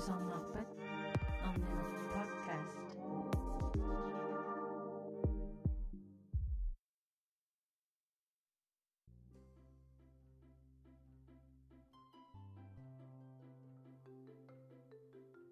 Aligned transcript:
vous 0.00 0.10
en 0.10 0.30
emporte 0.30 0.80
en 1.44 1.54
podcast. 2.14 2.96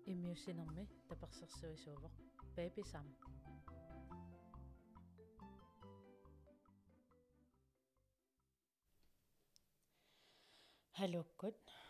Imyosinarmi 0.06 0.88
taparsarsuisuuvoq 1.08 2.12
peipisam. 2.56 3.04
Hallo 10.94 11.24
gut. 11.38 11.87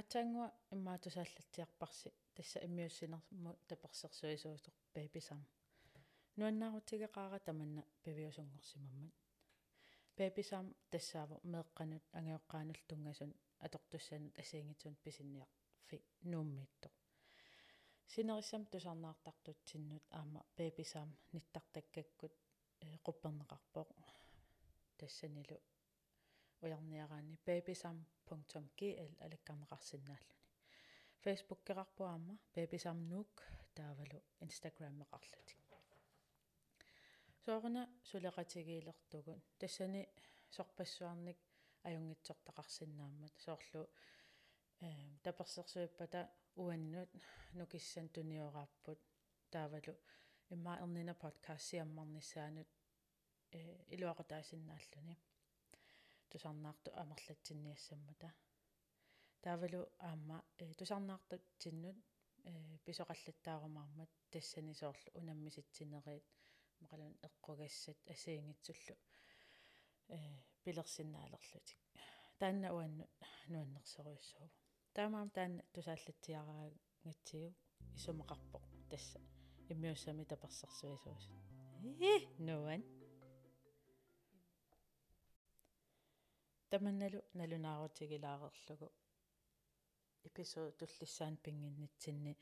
Атаангуа 0.00 0.48
иммаатусааллатсиарпарси 0.74 2.10
тасса 2.36 2.58
иммиуссинерму 2.66 3.52
таперсерсуисуутоq 3.68 4.76
baby 4.94 5.20
sam 5.28 5.42
нуаннаарутигеқаара 6.38 7.38
таманна 7.48 7.82
пивиусунгорсимаммат 8.04 9.14
baby 10.18 10.42
sam 10.50 10.66
тассааву 10.92 11.36
меэққанут 11.52 12.04
ангиоққаанул 12.18 12.80
тунгасун 12.88 13.32
атортуссанут 13.66 14.38
асиингитсун 14.42 14.94
писинниар. 15.04 15.48
Фи 15.88 15.96
нууммииттоқ 16.30 16.94
синерissam 18.12 18.62
тусарнаартартутсиннут 18.72 20.04
аама 20.18 20.40
sam 20.92 21.08
ниттартаккаккут 21.34 22.34
qupperneqarpoq 23.06 23.88
тассанилу 24.98 25.56
уярниараани 26.62 27.38
babysam.gl 27.46 29.12
алаккарнеқарсинааллуни 29.26 30.36
Facebook 31.24 31.62
керарпуаама 31.68 32.34
babysam.nuk 32.56 33.32
таавалу 33.74 34.18
Instagram 34.46 34.94
меқарлутик 35.02 35.58
соорна 37.48 37.88
сулеқатигиилертугун 38.10 39.40
тассани 39.60 40.02
сорпассуарник 40.56 41.38
аюнгитсортақарсинааммат 41.88 43.34
соорлу 43.44 43.82
э 44.80 44.90
таперсерсуиппата 45.24 46.20
уаннут 46.56 47.10
нукиссан 47.58 48.06
туниораарпут 48.16 49.00
таавалу 49.54 49.94
имма 50.54 50.74
эрнина 50.82 51.14
подкаст 51.14 51.64
сиаммарнissaанут 51.70 52.68
э 53.58 53.60
илуақутаасиннааллуни 53.94 55.16
тусарнаарту 56.30 56.90
амерлатсинниассаммата 57.02 58.28
таавалу 59.44 59.80
аама 60.08 60.38
тусарнаартут 60.78 61.42
тиннут 61.62 61.98
писоқаллаттаарумаармат 62.86 64.10
тассани 64.32 64.74
соорлу 64.80 65.10
унаммиситсинериит 65.18 66.26
мақалун 66.82 67.14
эққугассат 67.28 67.98
асиингитсуллу 68.14 68.96
э 70.16 70.18
пилерсиннаалерлутик 70.64 71.78
таанна 72.40 72.68
уанну 72.76 73.04
нуаннерсеруйссуува 73.52 74.48
таамаам 74.96 75.30
таанна 75.36 75.62
тусааллатсиараангатсигу 75.74 77.50
исумақарпоқ 77.98 78.64
тасса 78.90 79.20
иммиуссами 79.72 80.24
таперсерсуисуусут 80.32 81.36
э 82.12 82.14
нуан 82.48 82.82
таманналу 86.72 87.20
налунаарутигилаарерлугу 87.40 88.88
эпизод 90.28 90.76
туллиссаан 90.80 91.34
пингиннитсинни 91.44 92.34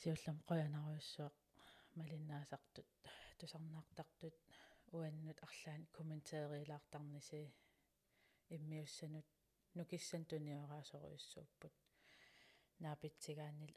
сиуллам 0.00 0.38
qoyanaruissuaq 0.48 1.34
малиннаасартут 1.98 2.88
тусарнаартартут 3.38 4.36
уаннут 4.96 5.38
арлаан 5.46 5.82
комментариилаартарниси 5.96 7.42
иммиуссанут 8.56 9.28
нукиссан 9.78 10.22
туниораасоруйссууппут 10.32 11.74
наапитсигааннил 12.84 13.72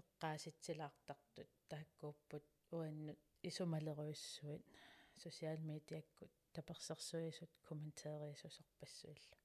эққааситсилаартартут 0.00 1.50
тааккууппут 1.70 2.44
уаннут 2.76 3.20
исумалеруйссуит 3.48 4.64
социал 5.22 5.58
медиаккут 5.70 6.32
таперсерсуисут 6.58 7.50
комментариисусерпассуилла 7.68 9.38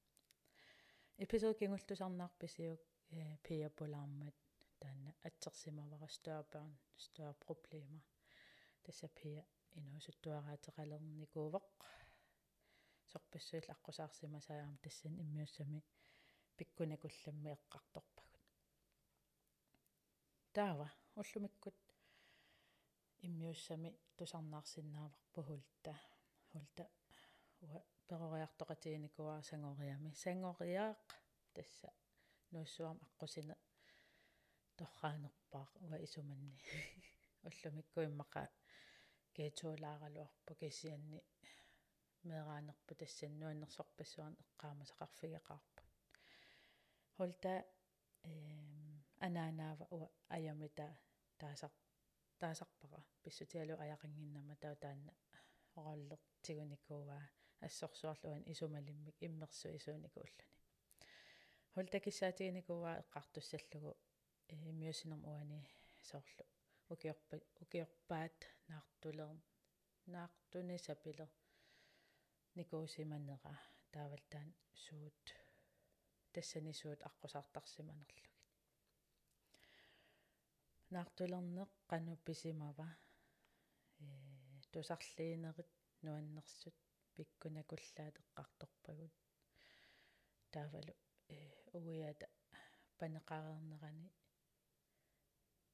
эпизод 1.23 1.57
кингултусарнаарписиук 1.59 2.81
э 3.11 3.37
пиа 3.45 3.69
полаармат 3.79 4.37
таана 4.81 5.11
атсерсимавара 5.27 6.07
større 6.17 6.45
børn 6.53 6.71
større 7.05 7.35
problemer 7.45 8.03
тасса 8.83 9.07
пиа 9.19 9.43
инуусуттуараатеқалерникуувеқ 9.79 11.67
сорпассуил 13.11 13.67
аққусаарсимасаам 13.75 14.73
тассан 14.83 15.13
иммиуссами 15.23 15.79
пиккунакулламми 16.57 17.49
эққарторпагут 17.57 18.43
таава 20.57 20.87
уллумиккут 21.21 21.77
иммиуссами 23.27 23.89
тусарнаарсинааварпу 24.17 25.41
хулта 25.47 25.93
хулта 26.51 26.83
уа 27.65 27.81
перориартоқатигникуаа 28.09 29.41
сангориами 29.49 30.11
сангориаақ 30.23 31.07
тасса 31.55 31.89
нуссуам 32.53 32.97
аққусина 33.07 33.55
торраанерпаа 34.77 35.67
уа 35.85 35.97
исуманни. 36.05 36.57
Уллумикку 37.47 37.99
иммақа 38.09 38.43
кеетуулааралуарпу 39.35 40.51
кисианни 40.61 41.19
меэраанерпу 42.29 42.93
тассаннуаннерсорпассуарн 43.01 44.35
эққаамасақарфигеқарпу. 44.43 45.81
Хулта 47.15 47.53
эм 48.31 49.03
ананаава 49.25 49.85
уа 49.95 50.07
аямита 50.35 50.87
таасар 51.41 51.71
таасарпара. 52.41 52.99
Писсутиалу 53.23 53.75
аяқингиннама 53.83 54.55
таа 54.63 54.75
таанна. 54.83 55.13
Ораллертигуникууваа 55.75 57.23
ассорсуарлуан 57.67 58.43
исумалиммик 58.53 59.17
иммерсу 59.27 59.67
исууникууллуни 59.77 60.51
хулта 61.73 61.97
киссаатигиникууваа 62.05 62.95
эққартуссаллугу 63.03 63.91
э 64.53 64.55
миусинерм 64.81 65.21
уани 65.31 65.59
соорлу 66.09 66.45
укиорпа 66.93 67.35
укиорпаат 67.63 68.39
наартулер 68.69 69.29
наартуни 70.15 70.77
сапилер 70.87 71.29
никуусиманера 72.57 73.55
таавалтаан 73.93 74.49
суут 74.85 75.23
тассани 76.33 76.73
суут 76.81 76.99
аққусаартарсиманерлуги 77.09 78.31
наартулернеқ 80.93 81.71
қану 81.91 82.13
писимава 82.27 82.89
э 84.03 84.05
тусарлиинерит 84.71 85.71
нуаннерсут 86.05 86.77
пиккунакуллаат 87.15 88.15
эққарторпагут 88.21 89.13
таавалу 90.53 90.93
э 91.35 91.37
уиата 91.77 92.27
панеқарернерани 92.99 94.09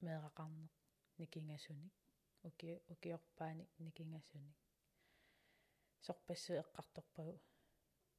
меэқарнеқ 0.06 0.74
никингасуник. 1.20 1.94
Уки 2.48 2.70
укиорпааник 2.94 3.70
никингасуник. 3.86 4.58
Сорпассу 6.06 6.52
эққарторпагу 6.64 7.36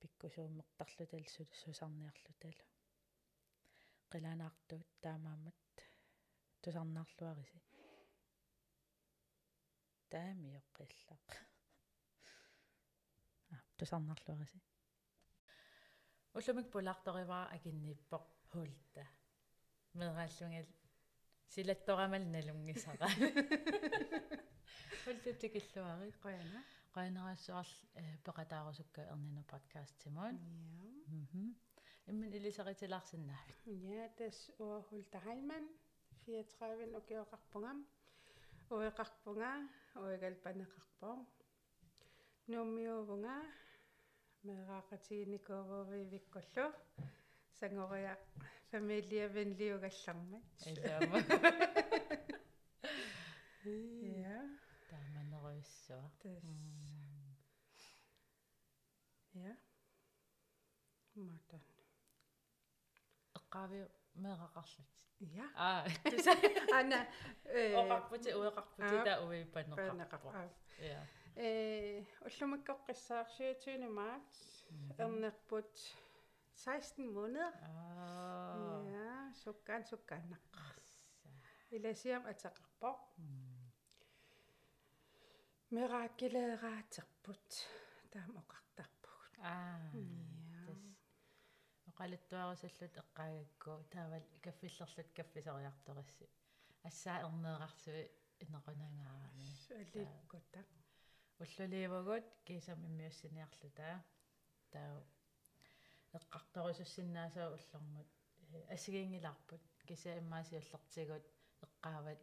пиккусууммертарлу 0.00 1.04
талсу 1.12 1.42
сусарниарлу 1.60 2.32
талу 2.42 2.64
қилаанаартуут 4.12 4.88
таамаамат 5.04 5.74
тусарнаарлуариси 6.62 7.60
таамиоққиллақ 10.12 11.28
а 13.80 13.82
тусарнаарлуариси 13.82 14.60
уллумик 16.34 16.66
пулаарториваа 16.70 17.44
акинниппоқ 17.56 18.24
хулта 18.52 19.04
мерааллунгал 19.94 20.68
силатторамал 21.54 22.24
налунгисара 22.34 23.08
хултутикиллуари 25.04 26.12
қояна 26.24 26.60
қоянерассуарл 26.94 27.74
пеқатаарусукка 28.26 29.00
эрнина 29.12 29.42
подкаст 29.44 29.96
тимон. 30.02 30.36
Ja. 30.36 30.80
мм 31.06 31.54
иммин 32.06 32.32
илисаритилаарсинаавит 32.32 33.56
Ja, 33.66 34.08
das 34.18 34.50
er 34.58 34.84
Hulda 34.90 35.18
Heilmann, 35.24 35.66
34 36.26 36.96
og 36.96 37.06
geoqarpungam. 37.06 37.86
Ueqarpunga, 38.70 39.68
uegalpaneqarpo. 39.96 41.26
Nummiuvunga, 44.44 44.82
meeqaaqatiinikuuvuvi 44.82 46.10
vikkullu. 46.10 46.72
Sangoria 47.60 48.16
familiavenliugallarmat 48.72 50.66
илаама 50.66 51.18
ja 54.22 54.38
тааманеруйссуа 54.90 56.10
das 56.22 57.84
ja 59.34 59.54
matan 61.14 61.62
эққаавиу 63.38 63.86
меэқақарлут 64.22 64.94
ja 65.36 65.46
аа 65.54 65.84
ana 66.78 67.06
э 67.44 67.74
оқарпути 67.80 68.30
уеқарпути 68.40 68.96
таа 69.04 69.18
уиппанеқарпо 69.26 69.90
панеқар 69.90 70.48
я 70.78 71.02
э 71.36 72.04
уллумаккоққиссаар 72.26 73.26
27 73.38 73.88
marts 73.98 74.38
эрнерпут 74.98 75.74
16 76.54 76.98
måneder 77.16 77.52
аа 77.66 78.82
ja 78.94 79.08
sukkaan 79.44 79.82
sukkaannaq 79.90 80.44
иласиам 81.76 82.24
атеқарпо 82.30 82.90
мерааккилеераатерпут 85.74 87.48
таам 88.12 88.32
оқартарпугут 88.42 89.34
аа 89.50 89.78
ja. 89.94 90.10
оқалуттуарусаллут 91.90 92.94
эққаагакку 93.02 93.72
таавал 93.94 94.26
каффиллерлут 94.44 95.08
каффисориарторисси 95.18 96.26
ассаа 96.88 97.18
эрнеэқарсуи 97.26 98.02
инеқунангаарами 98.44 99.44
аликкута 99.80 100.60
уллулиивагут 101.42 102.26
кисам 102.46 102.80
иммиуссиниарлутаа 102.88 103.96
таа 104.72 104.92
эққарторусуссиннаасаа 106.18 107.48
уллэрмут 107.54 108.08
асигингиларпут. 108.74 109.62
Киса 109.86 110.10
иммаасиуллертигут 110.18 111.24
эққаават 111.66 112.20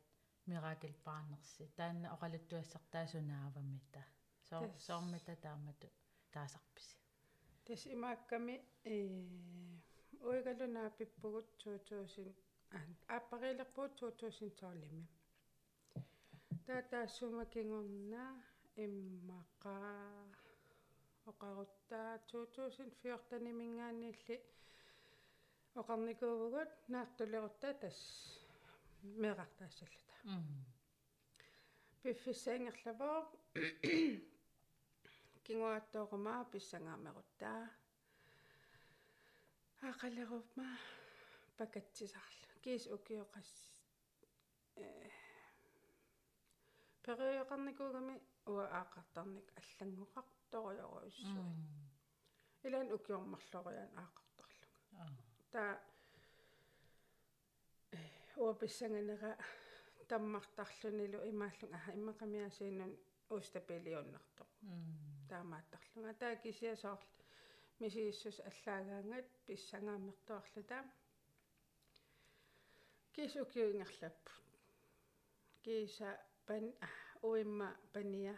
миракл 0.50 0.94
паарнерси 1.06 1.64
таанна 1.78 2.08
оқалуттуассартаасунаавамита 2.16 4.02
соо 4.50 4.64
соормита 4.88 5.36
таамату 5.46 5.88
таасарписи. 6.34 6.96
Тас 7.66 7.82
имаакками 7.96 8.56
э 8.84 8.96
уигалунаа 10.30 10.90
пиппугут 10.98 11.48
2000 11.64 12.36
аппарилерпуут 13.18 13.92
2012 14.00 15.08
таатаассумакингорнаа 16.68 18.34
иммаqa 18.86 19.76
оқарутtaa 21.30 22.12
2014 22.32 23.40
нимингаанилли 23.48 24.38
оқарникуувгут 25.82 26.72
наартулерутта 26.94 27.70
тас 27.82 27.98
меқартаассаллута 29.24 30.16
пиффиссаангерлавоо 32.02 33.20
кингуаттоорумаа 35.46 36.42
писсангаамерутtaa 36.52 37.62
аақалерупма 39.88 40.68
пакатсисарлу. 41.58 42.48
Кис 42.64 42.84
укиоқас 42.96 43.50
э 44.76 45.10
периоқарникуугами 47.04 48.16
уа 48.48 48.66
аақартарник 48.80 49.48
аллангоқарторуйоруиссуи 49.60 51.52
илан 52.66 52.88
укиормарлориан 52.98 53.92
аақартарлуга 54.04 55.06
таа 55.54 55.72
уа 58.42 58.54
писсанганера 58.62 59.32
таммартарлунилу 60.10 61.20
имааллун 61.32 61.74
аха 61.78 61.92
иммақамиасииннун 62.00 62.94
устапилионнарто 63.38 64.44
таамааттарлунга 65.30 66.14
таа 66.22 66.36
кисиасоорл 66.44 67.12
мисииссус 67.80 68.38
аллаагаангат 68.50 69.28
писсангааммертуарлута 69.48 70.80
кисукиуингерлаппу 73.14 74.32
киса 75.64 76.10
пан 76.48 76.66
уимма 77.22 77.76
пания 77.94 78.36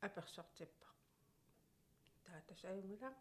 аперсортиппа 0.00 0.86
таатас 2.24 2.64
аюнгула 2.64 3.12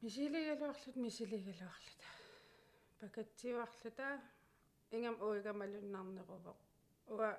мисилигалуарлут 0.00 0.96
мисилигалуарлут 0.96 2.00
пакатсиуарлута 3.00 4.20
ингам 4.90 5.16
уигамалуннарнерувоq 5.26 6.58
уа 7.06 7.30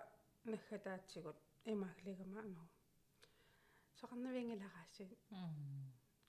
наггатаатсигут 0.45 1.37
имааглигамаану 1.65 2.67
соқарнавингилараасин 3.99 5.09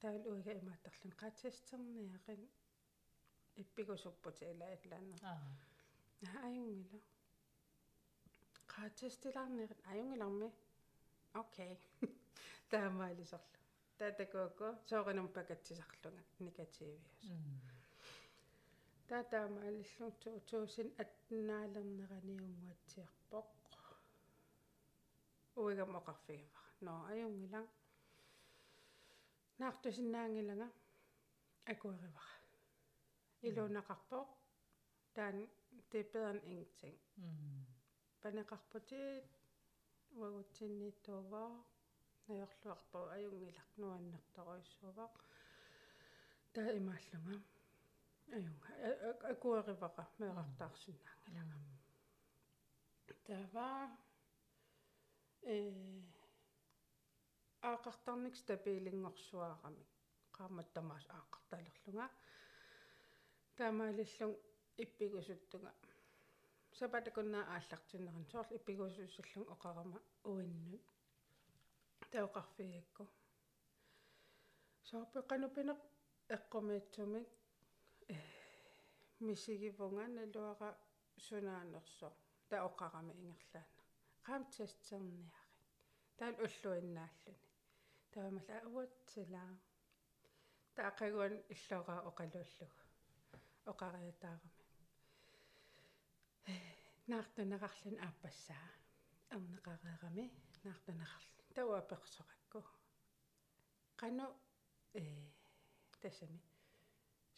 таал 0.01 0.23
уига 0.33 0.53
имааттарлун 0.61 1.13
qaatсистерниақин 1.21 2.43
иппигусуппут 3.63 4.37
ила 4.43 4.67
итлаанер 4.77 5.21
аа 5.25 6.47
аюнгила 6.47 7.01
qaatсистилаарнерит 8.77 9.81
аюнгиларми 9.93 10.49
окей. 11.43 11.75
Таамаалисорлу 12.71 13.57
таатакуакку 13.99 14.67
сооринум 14.89 15.29
пакатсисарлунга 15.37 16.23
негативиус 16.47 17.19
таатаамаалиллун 19.09 20.13
туусин 20.51 20.89
атнаалернераниунгуатсиарпоқ 21.03 23.49
уигам 25.63 25.91
оқарфигава 26.01 26.61
но 26.87 26.93
аюнгилан 27.13 27.67
наартусиннаангилага 29.61 30.69
акуаривара 31.73 32.35
илунақарпоқ 33.47 34.29
таан 35.17 35.37
det 35.91 36.01
er 36.01 36.07
bedre 36.13 36.31
end 36.31 36.43
ingenting 36.51 36.97
панеқарпутит 38.23 39.27
уагутсиннииттууваа 40.21 41.51
наёрлуарпу 42.29 42.99
аюнгилақ 43.17 43.71
нуаннерторуиссууваа 43.81 45.11
таа 46.55 46.71
имааллунга 46.81 47.37
аюнга 48.37 48.71
акуаривара 49.33 50.07
меэқартаарсинаангилага 50.21 51.77
тава 53.27 53.71
э 55.55 55.57
аақартарник 57.71 58.35
стабилингорсуаарами 58.43 59.85
qaamattamaas 60.37 61.05
аақарталерлунга 61.19 62.07
таамаалиллун 63.59 64.35
иппигусуттуга 64.85 65.71
сапатакуннаа 66.79 67.45
ааллартиннеран 67.55 68.25
соорл 68.33 68.51
иппигусуссаллун 68.59 69.47
оқарама 69.55 69.99
уиннут 70.33 70.85
таоқарфиакку 72.13 73.05
соорпеқанупинеқ 74.89 75.81
эққумиатсумик 76.37 77.29
мисигивунга 79.27 80.07
налуара 80.19 80.71
сунаанерсо 81.27 82.09
таоқарами 82.51 83.15
ингерлаана 83.25 83.83
qaamtsasterniaqin 84.27 85.47
таал 86.19 86.37
уллуиннааллуни 86.47 87.49
таамала 88.13 88.57
ауатсилаа 88.67 89.53
таақагуан 90.77 91.35
иллораа 91.55 92.01
оқалууллугу 92.11 92.85
оқариатаарами 93.73 94.66
наартунеқарлун 97.13 97.97
ааппассаа 98.07 98.69
эрнеқареерами 99.35 100.27
наартунеқарлун 100.65 101.47
тауа 101.57 101.81
персоқакку 101.91 102.61
қану 104.01 104.27
э 104.95 105.05
тасами 106.03 106.41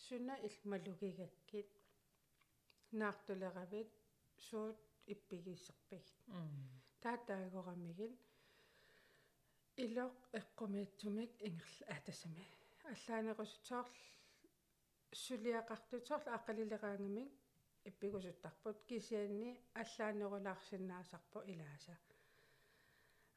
суна 0.05 0.35
илмалугигаккит 0.49 1.71
наартулеравит 2.93 3.91
суут 4.37 4.79
иппигиссерпигит. 5.07 6.17
Таатаагорамигин 7.03 8.13
илоқ 9.85 10.15
эққумиатсумик 10.41 11.33
ингерла 11.49 11.87
атасами 11.97 12.45
аллаанерусутсоорл 12.93 13.95
сулиақартутсоорл 15.25 16.29
аққалилераангамик 16.37 17.31
иппигусуттарпут 17.89 18.77
кисианни 18.89 19.51
аллаанерулаарсинаасарпу 19.75 21.41
илааса. 21.53 21.95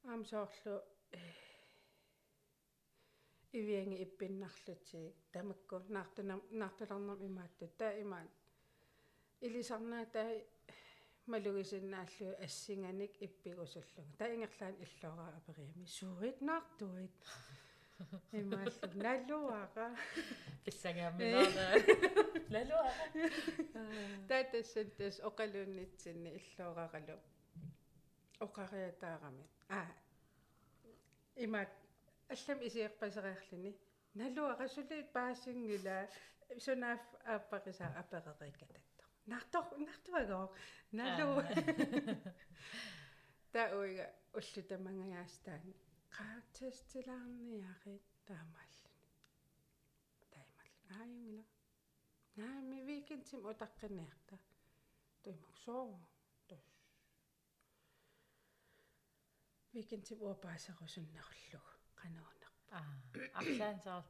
Аам 0.03 0.25
соорлу 0.25 0.75
ивианги 3.59 4.03
иппиннарлутиг 4.03 5.15
тамакку 5.33 5.77
наартуна 5.89 6.35
наартуларнам 6.51 7.19
имаатту. 7.27 7.67
Таа 7.79 7.99
имаат 8.01 8.31
илисарнаа 9.41 10.05
таа 10.05 10.29
малугисиннааллу 11.27 12.35
ассинганик 12.45 13.13
иппигусуллуга 13.27 14.17
таа 14.17 14.33
ингерлаан 14.35 14.75
иллуараа 14.85 15.29
апериами 15.39 15.85
суурит 15.85 16.41
наартуит 16.41 17.19
имааллу 18.31 18.87
налуара 19.05 19.87
писсагааминаа 20.65 21.73
налуара 22.55 22.93
таа 24.29 24.43
тассантас 24.51 25.15
оқалууннитсинни 25.29 26.29
иллуараралу 26.39 27.17
оқариатаарами 28.45 29.45
аа. 29.69 29.87
Имаат 31.35 31.71
аллам 32.33 32.59
исиерпасериарлини 32.67 33.71
налуара 34.13 34.67
сулит 34.67 35.11
паасингила 35.13 36.09
сунаф 36.59 37.01
ааппақиса 37.25 37.85
аперериккататто 38.01 39.03
нартор 39.25 39.65
нартуагоо 39.77 40.53
налу 40.91 41.41
та 43.51 43.61
уига 43.77 44.07
уллутамангаяастаани 44.33 45.73
qaatestилаарниарит 46.17 48.05
таамааллани 48.27 49.09
таймал 50.33 50.71
ааюнгила 50.97 51.45
наами 52.41 52.77
викентим 52.89 53.41
утаққиниарта 53.51 54.35
туимаксоо 55.23 55.99
тус 56.49 56.65
викентим 59.73 60.17
уапаасерусуннеруллуг 60.27 61.67
qanaunerpa 62.01 62.49
аа 62.79 62.93
арлаансаар 63.39 64.05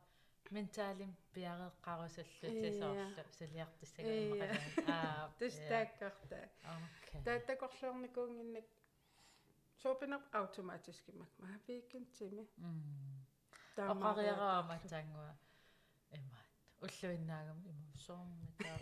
менталим 0.55 1.11
пиареэққарусаллутисоорлу 1.33 3.23
сулиартиссагаамақалаа 3.39 4.59
аа 4.95 5.25
тестааккарта 5.39 6.39
окей. 6.75 7.21
Тааттакорлуорникуунгиннак 7.27 8.67
соопинап 8.67 8.80
автоматискимак 10.31 11.29
ма 11.39 11.47
викентими 11.67 12.47
оқариараама 13.77 14.75
таангуа 14.89 15.31
имаат 16.17 16.47
уллуиннаагам 16.81 17.59
иму 17.69 17.97
соорматаа 18.05 18.79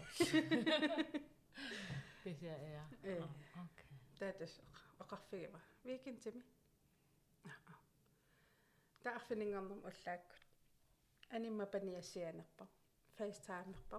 кися 2.24 2.56
я 2.80 2.84
Э. 3.04 3.24
окей. 3.64 3.90
Таатас 4.20 4.54
оқарфигима 5.00 5.60
викентими 5.84 6.44
аа. 7.46 7.76
Таарфинингернум 9.04 9.80
уллааккут 9.90 10.42
анимма 11.30 11.66
паниассианерпа 11.66 12.68
фейстаймерпа 13.18 13.98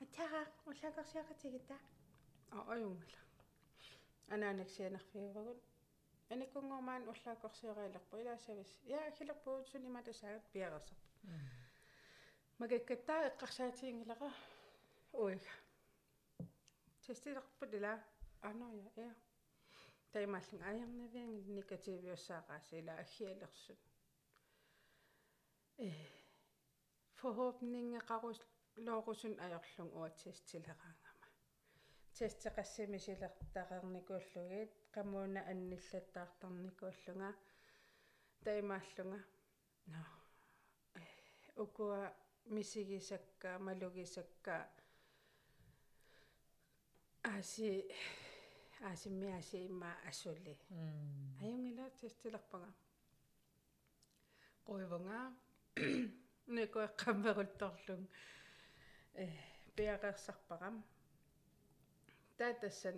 атяга 0.00 0.42
уллаакарсиақатигита 0.66 1.76
а 2.50 2.58
аюнгала 2.72 3.23
анаанаксианерфигугут 4.28 5.60
аникунгормаан 6.30 7.08
уллаакорсиораилерпу 7.12 8.16
илаасавис 8.22 8.70
я 8.84 8.98
ахилерпуут 9.06 9.68
суниматасаагат 9.68 10.44
пиарерсарпа 10.52 11.08
магаккаттаа 12.58 13.28
эққарсаатиингилера 13.30 14.30
уига 15.12 15.52
тестилерпут 17.06 17.74
ила? 17.74 17.94
Аноя 18.40 18.90
я 18.96 19.14
таймааллин 20.12 20.62
аярнавиангил 20.62 21.54
негативиуссаагааса 21.58 22.76
ила 22.76 22.94
аггиалерсут 23.02 23.78
э. 25.78 25.90
Forhåbningeqarus 27.18 28.40
loorusун 28.76 29.34
ajorlung 29.44 29.92
uatestileraangama 32.14 32.18
testeqassimisilертaqernikууллугит 32.18 34.70
qamuuna 34.94 35.40
annillаттаартарникууллунга 35.50 37.30
таймааллунга 38.44 39.18
ukua 41.64 42.00
misigisakka 42.54 43.50
malugisakka 43.58 44.56
аси 47.22 47.70
асимми 48.90 49.28
аси 49.38 49.56
имма 49.66 49.90
ассули 50.08 50.54
м 50.70 50.74
аюнгила 51.42 51.86
тестилерпага 52.00 52.70
қуивунга 54.66 55.18
некоэққаммерутторлун 56.56 58.02
э 59.22 59.24
пиақерсарпарам 59.76 60.76
таатассан 62.38 62.96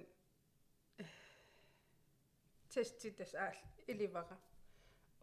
теститас 2.72 3.34
аал 3.44 3.58
иливара 3.86 4.36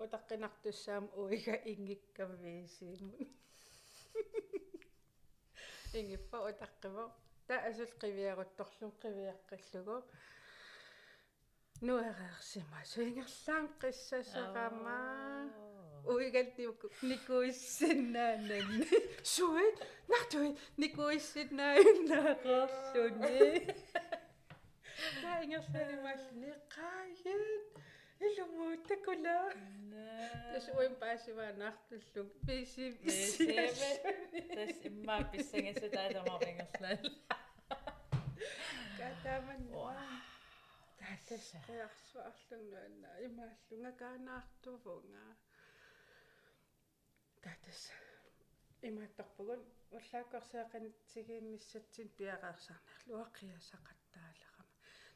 утаққинартуссаам 0.03 1.05
уига 1.21 1.55
ингиккавиисиимун 1.71 3.27
ингиппа 5.99 6.37
утаққиво 6.49 7.05
та 7.47 7.55
асул 7.69 7.91
қивиарутторлун 8.01 8.91
қивиаққиллугу 9.03 9.97
нуэраарсима 11.85 12.79
суингерлаан 12.91 13.65
қиссасерамаа 13.81 15.72
уигалтиуку 16.05 16.89
никуиссиннаанан 17.01 18.85
суит 19.23 19.77
нартуит 20.07 20.57
никуиссиннааюннаареерлуни 20.77 23.73
таингерлани 25.21 25.95
мални 26.05 26.51
қааян 26.75 27.43
илумуутакула 28.27 29.37
тас 30.53 30.65
уим 30.77 30.93
паасиваанартуллуг 31.03 32.29
писи 32.45 32.85
Писивэ. 33.01 33.91
тас 34.55 34.73
имма 34.89 35.17
писсагасутаатамарингерлаа 35.31 36.97
катаман 38.99 39.61
таатас 40.99 41.45
қиарсуарлунгуанна 41.67 43.09
имааллунга 43.27 43.91
каанаартувунга 44.01 45.25
таатас 47.43 47.79
имааттарпугун 48.89 49.61
уллааккорсеақанитсигииммиссатсин 49.97 52.07
пиақарсарнерлу 52.17 53.13
ақиасақаттаалерама 53.27 54.65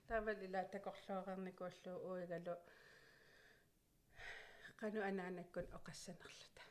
таавал 0.08 0.40
ила 0.48 0.62
такорлуорерникууллу 0.76 1.94
уигалу 2.12 2.56
qaну 4.82 5.00
анаанаккун 5.10 5.66
оқассанерлута 5.78 6.64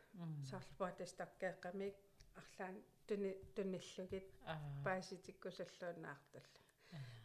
сарлпуатас 0.50 1.12
таккеэққамик 1.20 1.94
арлаан 2.40 2.76
туни 3.08 3.30
туниллугит 3.54 4.26
аа. 4.52 4.56
пааситиккусаллууннаарталла 4.84 6.60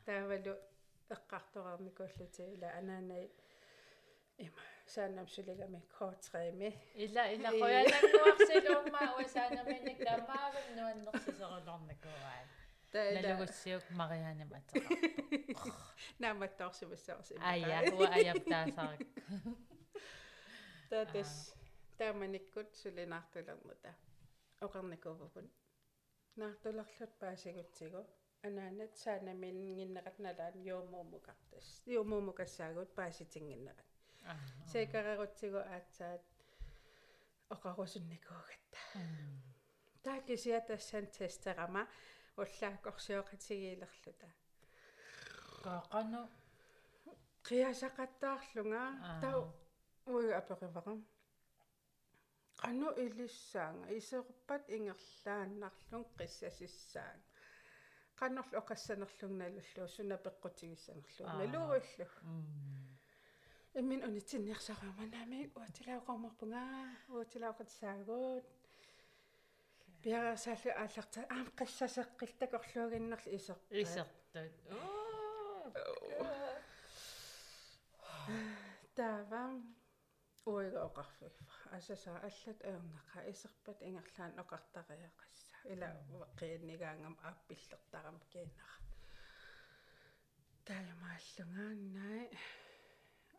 таавалу 0.08 0.54
эққарторерникууллути 1.16 2.44
ила 2.56 2.70
анаанай 2.80 3.26
има 4.46 4.64
саанам 4.94 5.28
сулигами 5.36 5.82
коотреими 5.98 6.70
ила 7.06 7.24
ила 7.36 7.50
qoyanannuarsiluumma 7.62 9.02
uasaanaminik 9.18 10.00
tamaavim 10.10 10.68
nuannersiserilarnikuaa 10.78 12.42
таила 12.92 13.22
налугуссиук 13.22 13.86
марианим 14.02 14.52
атеqa 14.60 14.96
нааматтоорсимассаорс 16.24 17.30
ая 17.52 17.80
уа 17.98 18.08
аявтаасарак 18.18 19.02
таатас 20.92 21.32
тааманиккут 22.00 22.70
сулинаартулернута 22.82 23.92
оқарникуувапун 24.66 25.48
наартулерлут 26.42 27.14
паасигутсигу 27.22 28.02
анаанат 28.48 28.94
саанамингиннеқат 29.04 30.18
налаан 30.26 30.56
юумуумукартас 30.74 31.68
юумуумукассаагут 31.98 32.90
пааситингиннеқат 33.00 33.91
секарерутсигу 34.72 35.62
аацаат 35.76 36.24
оқарусунникуугатта 37.54 38.80
таакисиатассан 40.04 41.06
тестерама 41.18 41.84
уллааккорсиоқатигиилерлута 42.42 44.30
qaaqanu 45.64 46.22
қиасақаттаарлунга 47.48 48.84
тау 49.24 49.40
уи 50.14 50.32
аперивара 50.42 50.96
qaну 52.62 52.90
илиссаанга 53.04 53.88
исерпат 54.00 54.64
ингерлааннарлун 54.78 56.04
қиссасиссаан 56.18 57.20
qannerlu 58.20 58.56
оқассанерлугналуллу 58.62 59.84
сунапеққутигиссанерлу 59.96 61.16
иммин 63.80 64.02
унитсинниарсаруаманаами 64.08 65.40
уатилаақормарпунга 65.60 66.64
уатилаақатсаагуут 67.16 68.46
пиарасаалли 70.04 70.72
аалларта 70.82 71.20
аам 71.36 71.48
қиссасеққилтак 71.60 72.52
орлуагиннерли 72.60 73.30
исер 73.38 73.58
Исертут. 73.70 74.52
Оо. 74.72 74.92
таавам. 78.96 79.76
Уигаоқарфифа 80.46 81.46
асаса 81.78 82.12
аллат 82.28 82.60
аернақа 82.70 83.20
исерпат 83.32 83.80
ингерлаан 83.88 84.34
оқартариақасса 84.44 85.56
ила 85.74 85.90
қииннигаангам 86.40 87.16
ааппиллертарам 87.30 88.18
кииннара 88.32 88.78
таямааллунгааннай 90.66 92.30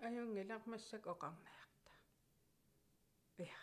аюнгилармассак 0.06 1.06
оқарнаярта 1.06 1.92
я 3.38 3.58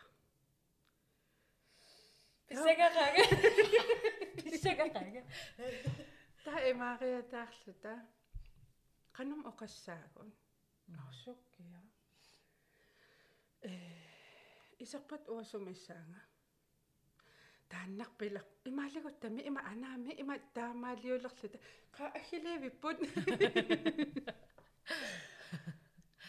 Писсагараага. 2.47 3.23
Писсагараага. 4.43 5.21
та 6.43 6.53
эмариа 6.71 7.21
таарлута 7.33 7.93
qanum 9.13 9.41
oqassaagun 9.51 10.29
narsukkia 10.97 11.81
э 13.61 13.71
исерпат 14.79 15.23
уасумиссаанга 15.29 16.21
тааннарпилер 17.71 18.45
имаалигуттами 18.65 19.41
има 19.49 19.61
анаами 19.71 20.11
има 20.21 20.35
таамаалиулерлута 20.53 21.57
qa 21.95 22.03
агилевиппут 22.19 22.97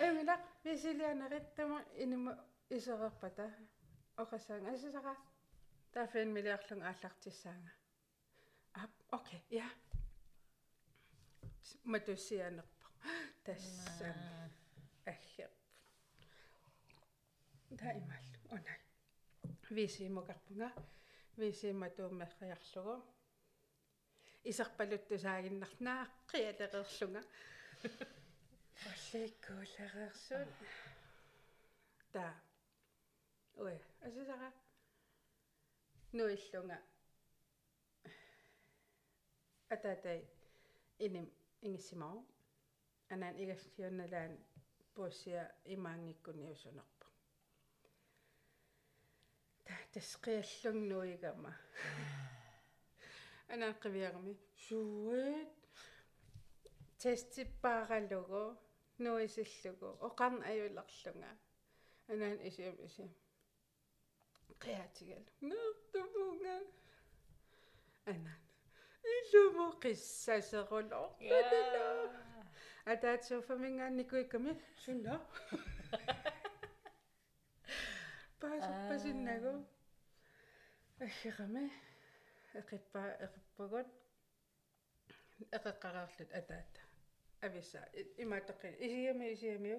эмила 0.00 0.36
висилианериттама 0.64 1.84
инима 1.96 2.32
исерерпата 2.70 3.46
оқассаанга 4.16 4.72
асисара 4.72 5.14
тафен 5.92 6.32
милиарлун 6.32 6.82
ааллартиссаанга 6.82 7.72
ап 8.72 8.90
окей 9.10 9.42
я. 9.50 9.68
Матусианерпа 11.84 12.86
тассан 13.44 14.50
аггер 15.06 15.50
таимааллу 17.78 18.38
онай 18.56 18.80
висимукарпунга 19.70 20.72
висиматууммерриарлугу 21.36 22.96
исерпалуттусаагиннарнаа 24.44 26.08
қиалеқерлунга 26.30 27.22
олликкуулереерсуут 28.88 30.48
та. 32.12 32.34
Ой 33.56 33.76
асисара 34.00 34.52
нуиллунга 36.12 36.78
ататай 39.68 40.28
иним 40.98 41.30
ингиссимау 41.60 42.24
анаан 43.08 43.36
игассиунналаан 43.42 44.38
пуссиа 44.94 45.52
имаангиккуниусунерпа 45.64 47.06
та 49.64 49.74
тасқиаллунгнуигама 49.94 51.52
анаан 53.48 53.74
қивиарми. 53.82 54.36
Суут 54.56 55.48
тестиппааралугу 56.98 58.56
нуисиллугу 59.04 59.88
оқарн 60.08 60.40
аюлерлунга 60.50 61.30
анаан 62.12 62.38
исиам 62.48 62.76
исиам 62.86 63.10
қиатигал 64.64 65.24
нертумунга 65.40 66.56
анаан 68.12 68.40
илумо 69.16 69.66
қиссасерулоо 69.82 71.08
атаатсууфамингаанникуикками 72.92 74.52
сунна 74.84 75.14
паасуппасиннагу 78.40 79.52
аггерами 81.04 81.64
эқиппаа 82.60 83.08
эқиппагут 83.26 83.88
эқеққараарлут 85.56 86.30
атаата 86.40 86.89
ависа 87.42 87.80
имаатеқи 88.22 88.68
исиами 88.86 89.32
исиамиу 89.34 89.78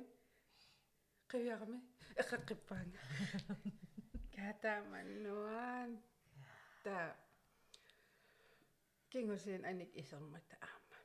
қивиарами 1.31 1.79
эқеққиппаанга 2.21 2.99
катааманнуаан 4.35 5.91
та. 6.83 7.15
Кингусин 9.09 9.65
аник 9.65 9.91
исермата 9.95 10.55
аама. 10.61 10.97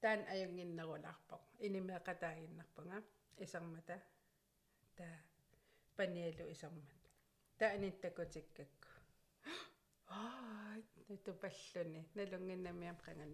Таан 0.00 0.20
аюнгиннерулаарпоқ 0.32 1.42
инимеқатаагиннарпунга 1.66 3.02
исермата 3.38 3.96
та. 4.96 5.08
Паниалу 5.96 6.44
исермат 6.52 6.98
та 7.58 7.66
аниттакутиккакку 7.76 8.88
аа 10.08 10.76
тутупаллуни 11.06 12.00
налунгиннамиам 12.14 12.96
қанган 13.04 13.30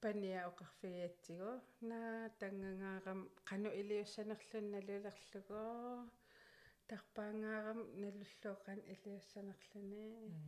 пания 0.00 0.40
оқарфиатсигу 0.50 1.52
наа 1.90 2.16
тангангаарам 2.40 3.20
қану 3.48 3.70
илиуссанерлунналулерлугоо 3.80 6.08
тарпаангаарам 6.90 7.80
налуллуоқан 8.02 8.78
илиуссанерлуни 8.92 10.06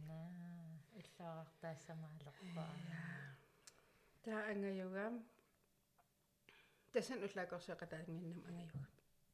наа 0.08 0.62
иллаарартаассамаалерпаа 1.00 2.74
таа 4.24 4.40
ангаюгам. 4.52 5.14
Тасан 6.92 7.18
уллаакорсеқатаангиннам 7.26 8.40
ангаюга 8.48 8.82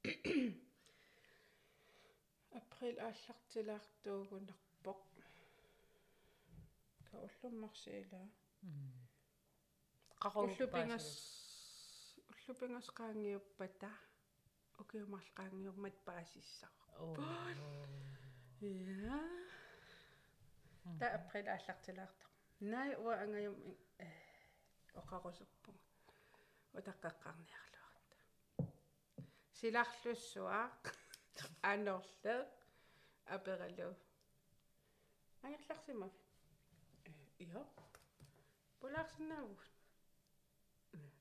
април 2.59 2.97
ааллартилаартуугунарпоқ 3.07 5.01
кауллуммарсиила 7.11 8.23
уллупингас 10.35 11.07
уллупингас 12.33 12.89
qaangiuppata 12.99 13.91
ukiumarl 14.81 15.29
qaangiummat 15.39 15.97
paasissaq 16.07 16.77
я 18.61 19.21
та 20.99 21.07
април 21.19 21.47
ааллартилаартaq 21.55 22.31
най 22.73 22.91
уа 23.05 23.15
ангаюм 23.25 23.57
оқарусуппу 25.01 25.71
утаққаққарниарлуарта 26.79 28.17
силарлуссуа 29.59 30.63
анерле 31.73 32.35
апералу 33.37 33.91
аярларсимав 35.47 36.13
я 38.79 38.87
поларсинаавут 38.87 39.59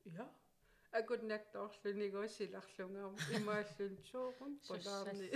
я 0.06 0.30
акуннаттоорлунигу 0.91 2.28
силарлунгаам 2.28 3.15
имааллун 3.38 3.98
суукун 4.12 4.60
полаарни 4.67 5.28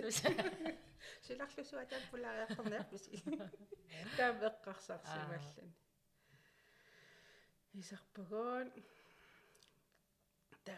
силарлусуа 1.21 1.85
таан 1.91 2.03
полаариаққарниарписи 2.11 3.21
таамеққарсарсималлани 4.17 5.73
исарпагуун 7.73 8.71
та 10.65 10.75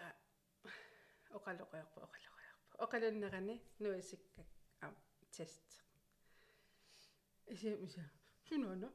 оқалоқиарпа 1.38 2.00
оқалоқиарпа 2.08 2.76
оқалуннерани 2.86 3.56
нуисиккак 3.80 4.48
ам 4.82 4.96
тест 5.32 5.68
исим 7.48 7.84
иса 7.86 8.04
сунуана 8.48 8.90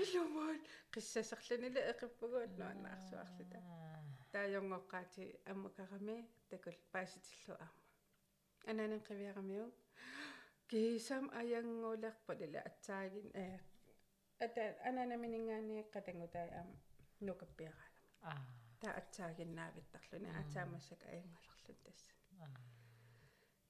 илумаат 0.00 0.62
қиссасерланила 0.94 1.80
эқиппагуут 1.92 2.52
нуаннаарсуарлута 2.60 3.58
таажонгоққаати 4.32 5.24
аммакарами 5.52 6.16
такул 6.50 6.76
пааситиллу 6.92 7.54
аама 7.64 7.82
ананан 8.70 9.00
қивиарамиу 9.08 9.66
кисам 10.70 11.24
аянгуулерпа 11.40 12.32
лила 12.40 12.60
атсаагин 12.70 13.28
э 13.34 13.46
ата 14.44 14.62
ананаминингаани 14.88 15.78
қатангутай 15.94 16.48
аама 16.58 16.76
нукаппиарaalami 17.26 17.98
аа. 18.30 18.42
Та 18.80 18.88
атсаагиннаавиттарлуни 19.00 20.30
атаамассак 20.40 21.00
аянгалерлун 21.12 21.78
тасса 21.86 22.12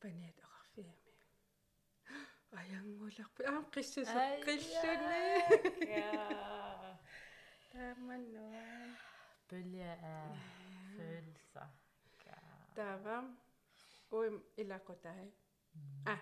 паниат 0.00 0.38
оқарфиами 0.46 1.07
аянгуулерпа 2.56 3.40
аам 3.50 3.64
қиссасеққиллуни 3.74 5.22
я 5.96 6.68
Taamannua. 7.72 8.96
Bølge 9.50 9.84
af 9.84 10.36
følelser. 10.96 11.66
Taava. 12.74 13.16
Uim 14.10 14.36
ilaqutai. 14.56 15.32
Ah, 16.06 16.20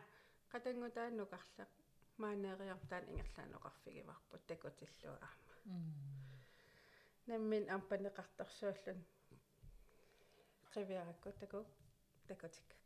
qatangutaa 0.52 1.10
nuqarlaq 1.10 1.72
maaneeriartaan 2.16 3.04
ingerlaanoqarfigivarput 3.08 4.46
takutilluaarma. 4.46 5.54
Nammin 7.26 7.70
ampaneqartarsuallun 7.70 9.06
qiviarakku 10.74 11.32
taku 11.40 11.66
takutikkakku. 12.28 12.86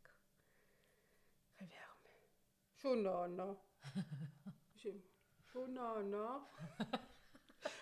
Sunono. 2.81 3.57
Sim. 4.81 4.97
Sunono. 5.53 6.47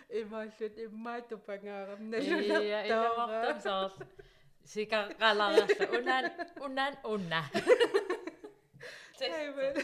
Imaallut 0.10 0.76
immaatupangaaram 0.86 2.02
Iya, 2.14 2.80
ilavartam 2.86 3.60
saar. 3.62 3.92
Sikaqalarerlu 4.66 5.86
unan 6.00 6.26
unan 6.66 6.94
unna. 7.14 7.42
Aivan. 9.22 9.76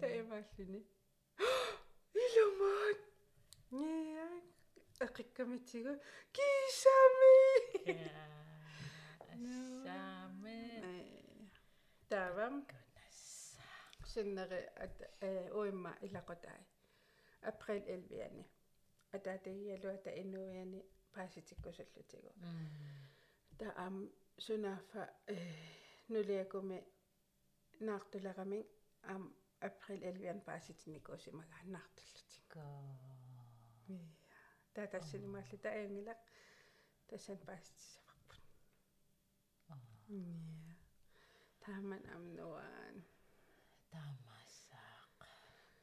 Taimalluni. 0.00 0.80
Ilumaan. 2.24 2.96
Nia. 3.70 4.28
Aqikkamitigu 5.00 5.92
kiisami. 6.34 7.36
Samme. 9.84 10.60
Tavam. 12.10 12.54
Sinneri 14.12 14.62
at 14.76 15.02
uimma 15.60 15.92
ilaqutai. 16.02 16.60
April 17.42 17.82
11. 17.86 18.44
Atatiialua 19.12 19.96
ta 20.04 20.10
innuiani 20.10 20.84
paasitikkusullutigu. 21.14 22.32
Ta 23.58 23.72
am 23.76 24.08
sunaffa 24.38 25.06
nuliakumi 26.08 26.84
naartuleraming 27.80 28.66
am 29.02 29.34
april 29.60 30.02
11 30.02 30.40
paasitinikkuusimagaannaartullutik. 30.46 32.52
Ta 34.74 34.86
tassinimaалlu 34.86 35.58
таангилақ 35.62 36.20
тассан 37.06 37.38
паастисаварпут. 37.46 38.42
Ия. 40.08 40.74
Тааман 41.64 42.04
амнуаан. 42.14 43.04
Таамассаақ. 43.92 45.18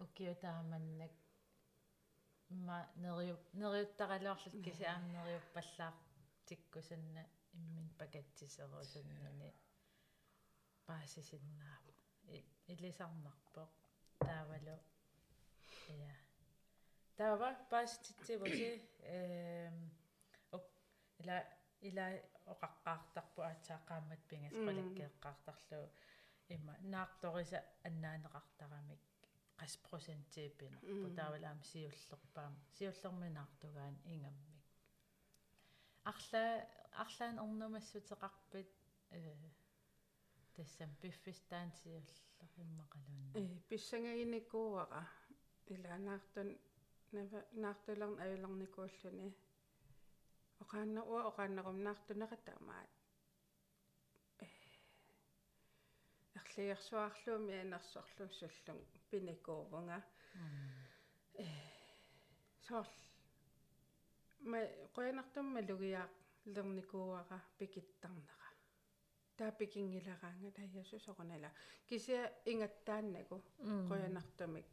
Укиу 0.04 0.36
тааманнак 0.44 1.14
ма 2.68 2.78
нериу 3.04 3.38
нериуттаралуарлут 3.62 4.56
киси 4.66 4.84
аам 4.94 5.04
нериуппаллаақ 5.16 5.98
тиккусанна 6.48 7.24
иммин 7.58 7.88
пакатсисерусаннани 8.00 9.50
паасисиннаап 10.88 11.86
илисарнарпоқ 12.74 13.72
таавалу. 14.26 14.78
Я 16.08 16.16
таава 17.18 17.50
пааститсивуси 17.72 18.70
эм 19.16 19.78
ок 20.58 20.66
ила 21.22 21.38
ила 21.88 22.06
оқаққаартарпу 22.54 23.40
аатсааққаамат 23.50 24.22
пингас 24.30 24.56
қалаккеэққаартарлу 24.66 25.82
има 26.56 26.74
наарториса 26.94 27.60
аннаанеқартарамик 27.88 29.04
qas 29.60 29.74
prosenttiippinerpu 29.88 31.08
taavalaam 31.20 31.60
siullерpaam 31.72 32.54
siullerminaartugaan 32.78 33.96
ingammik 34.14 34.50
арла 36.12 36.44
арлаан 37.04 37.38
орнумассутеқарпит 37.46 38.72
э 39.18 39.20
тассам 40.56 40.92
пиффистаан 41.02 41.70
сиуллериммақалуунна 41.80 43.32
Э 43.40 43.42
писсангагинниккууара 43.70 45.04
илаанаартун 45.74 46.50
нава 47.12 47.40
наартулерн 47.64 48.20
авилерникууллуни. 48.24 49.30
Оқааннеруа 50.64 51.22
оқааннерум 51.30 51.78
ерлиерсуарлуumi 56.40 57.60
анерсорлун 57.60 58.30
суллун 58.40 58.80
пиникуувнга 59.10 60.02
э 61.44 61.46
сорл 62.68 62.94
ма 64.52 64.60
qoyanartumma 64.96 65.62
lugiaaq 65.70 66.12
lernikууара 66.54 67.40
пикиттарнера 67.58 68.50
таа 69.38 69.52
пикингилараанга 69.60 70.52
тааясу 70.58 71.00
соқунала 71.08 71.50
кися 71.90 72.18
ингаттааннаку 72.52 73.38
qoyanartumik 73.90 74.68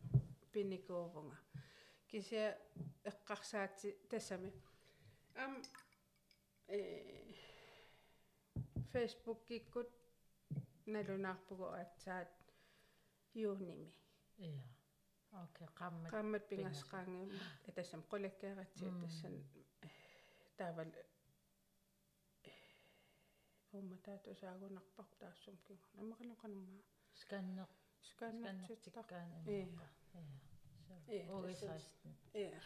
пиникуувнга 0.53 1.39
кися 2.11 2.43
эққарсаати 3.11 3.89
тассами 4.11 4.53
ам 5.35 5.53
э 6.69 6.79
Facebook 8.93 9.41
киккут 10.87 10.95
налунаарпугу 10.95 11.65
аатсаат 11.65 12.29
юуними 13.35 13.93
я 14.39 14.63
окей 15.43 15.69
qammat 15.79 16.11
qammat 16.11 16.43
pingasqaangima 16.49 17.41
atassam 17.69 18.03
qulakkeeratsi 18.11 18.85
tassan 19.01 19.35
taaval 20.59 20.91
умма 23.73 23.97
таату 24.05 24.35
саагунарпар 24.41 25.07
таассум 25.21 25.57
кигу 25.67 25.87
намақалоқанумма 25.99 26.81
skanner 27.21 27.69
скааннартиттар 28.09 28.93
skannartikkaan 28.93 29.29
Iya. 29.47 29.65
анерпа 29.65 29.87
Iya, 31.09 31.23
я 31.23 31.27
tassam- 31.27 31.45
огисаастин 31.45 32.13
я 32.35 32.61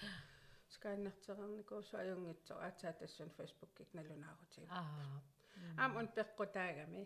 скааннартерерникуусу 0.69 1.97
аюнгитсо 1.97 2.55
аатсаа 2.67 2.93
тассан 2.93 3.31
фейсбуккик 3.31 3.89
налунаарутиг 3.95 4.69
аа 4.71 5.23
аам 5.79 5.97
он 5.97 6.07
пеққутаагами 6.17 7.03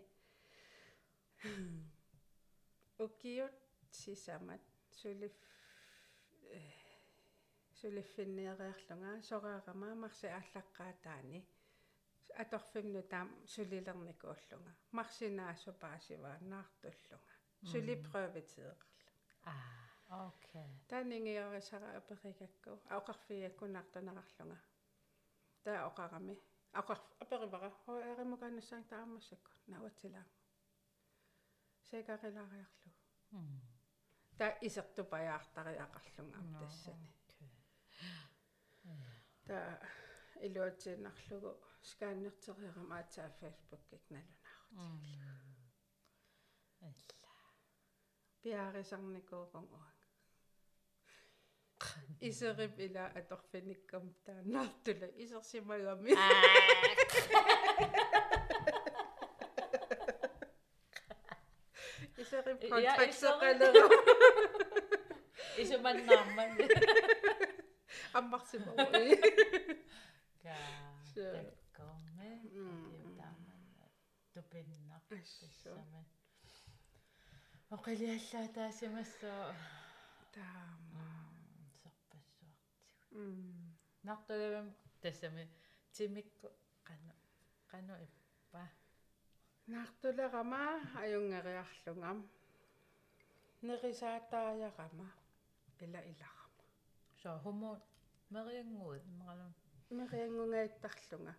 укиут 2.97 3.53
сисамат. 3.91 4.61
Сулиф 4.91 5.33
сулиффиннеериарлунга 7.79 9.21
сораарама 9.29 9.89
марси 10.03 10.27
ааллаққаатаани 10.37 11.39
аторфимну 12.43 13.01
таам 13.13 13.29
сулилерникууллунга 13.53 14.71
марсинаасу 14.97 15.71
паасиваа 15.83 16.37
наартуллунга 16.51 17.33
сулипрøvetидеқарла 17.71 18.77
аа 19.51 20.27
окей. 20.27 20.71
Тааннингиорисара 20.89 21.89
аперикакку 21.99 22.71
аоқарфиаккунартунерарлунга 22.95 24.57
таа 25.63 25.79
оқарами 25.89 26.35
ақар 26.81 26.99
аперивара 27.23 27.69
хоо 27.83 27.99
эримукаанассаан 28.11 28.83
таамассакку 28.93 29.51
науатсилаа 31.91 31.91
секарилариарлу 31.91 32.91
та 34.37 34.57
исертупаяартариақарлунга 34.61 36.59
тассани 36.59 37.09
та 39.45 39.79
илуатсииннарлугу 40.41 41.57
скааннертериарам 41.81 42.91
аатсаа 42.91 43.29
фейсбуккик 43.39 44.03
налунаарут 44.09 45.59
алла 46.81 46.97
пиарисарникууван 48.41 49.67
уан 49.71 49.95
исерип 52.19 52.79
ила 52.79 53.05
аторфиниккам 53.19 54.13
тааннаартула 54.25 55.07
исерсимагами 55.23 56.11
исерип 56.11 56.17
Я 62.17 62.95
контраксеқалера 62.95 63.83
исуманнаарман 65.57 66.51
аммарсимауи 68.13 69.15
ка 70.43 70.55
Sure. 71.15 71.31
таккорме 71.43 72.29
иутааманна 72.51 73.85
тупиннар 74.33 75.01
Ассо. 75.11 75.45
тассама 75.47 76.01
оқилиаллаа 77.75 78.47
таасимассоо 78.57 79.55
таама 80.35 81.07
сарпассуартигу 81.81 82.55
м 83.11 83.75
нартугавам 84.03 84.67
тассами 85.01 85.49
тимикку 85.91 86.47
қану 86.87 87.13
қану 87.71 87.95
иппа 88.07 88.63
наартулерама 89.67 90.63
аюнгариарлунгам 91.03 92.17
нерисаатааяқама 93.61 95.07
ила 95.85 96.01
иларама 96.11 96.63
so 97.21 97.29
homo 97.43 97.71
мериангуут 98.29 99.03
мэралу 99.19 99.47
мериангунгаиттарлунга 99.89 101.33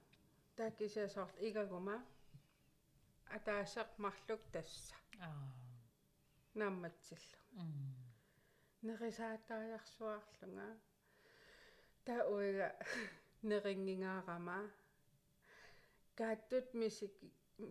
тааккисиасоорт 0.56 1.36
игагума. 1.48 1.96
Атаасеқ 3.36 3.88
марлук 3.98 4.42
тасса. 4.52 4.96
Аа. 5.20 5.52
Наамматсиллу 6.54 7.38
м 7.60 7.70
нерисаатааярсуарлунга 8.82 10.68
таа 12.04 12.22
уига 12.34 12.68
нерингингаарама. 13.48 14.58
Кааттут 16.18 16.72
мисик 16.74 17.12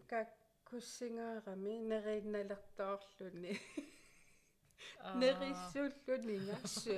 как 0.07 0.29
куссингаарами 0.69 1.73
неринналертоорлуни 1.89 3.53
нериссууллунингассу 5.21 6.95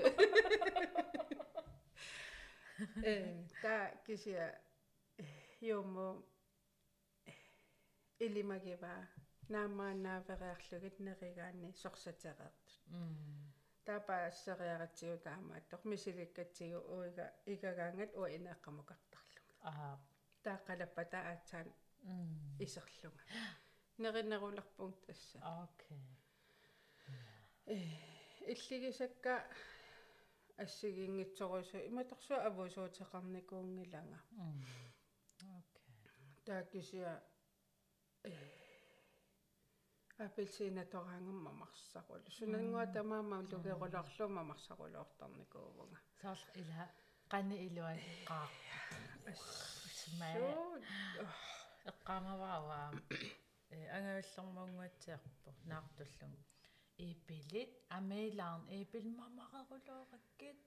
э 3.03 3.15
та 3.61 3.75
кisia 4.05 4.45
юмо 5.61 6.07
илимагива 8.19 8.95
наамаанаавериарлугит 9.49 10.99
неригаани 10.99 11.71
сорсатереэртут 11.81 12.81
м 12.91 13.53
таапаассериаратсигу 13.87 15.17
таамааттор 15.27 15.79
мисиликкатсигу 15.91 16.79
уига 16.95 17.25
игагаангат 17.53 18.11
уа 18.19 18.27
инеэккамукартарлуга 18.37 19.41
аа. 19.69 19.99
Тааққалаппата 20.45 21.19
аацаан 21.31 21.67
м 21.67 21.86
исерлунга 22.59 23.23
неринерулерпунг 23.97 24.95
тасса 25.05 25.39
окей. 25.63 26.03
Э 27.65 27.77
иллигисакка 28.51 29.45
ассигингитсорусу 30.57 31.77
иматорсуа 31.89 32.45
авусуутеқарникуунгилага 32.49 34.19
м 34.31 34.63
окей. 35.59 35.89
Тааккисиа 36.45 37.23
э 38.23 38.31
апельсина 40.17 40.83
тораангамма 40.85 41.51
марсақулу 41.61 42.29
сунангуа 42.37 42.85
тамаама 42.87 43.37
лугеруларлума 43.51 44.41
марсақулуортарникуувнга 44.51 45.99
саал 46.21 46.41
ила 46.61 46.85
qanni 47.31 47.57
iluan 47.67 47.99
qaa 48.29 48.47
смаа 49.99 50.35
эққамаваава. 51.91 52.81
Э 53.75 53.79
агавиллэрмаунгуатсиарпо 53.97 55.51
наартуллун. 55.71 56.33
Ипилит 56.97 57.71
амеилаарн 57.97 58.63
ипил 58.79 59.05
мамарерулоораккит 59.19 60.59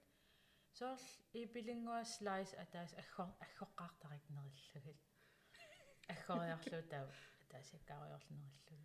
соорл 0.77 1.07
ипилингуа 1.41 2.03
слайс 2.15 2.51
атаас 2.63 2.91
аггор 3.01 3.29
аггоққартарик 3.45 4.25
нериллагил 4.35 4.99
аггориарлу 6.13 6.81
тав 6.93 7.07
атаасаккариорлнериллуги 7.43 8.79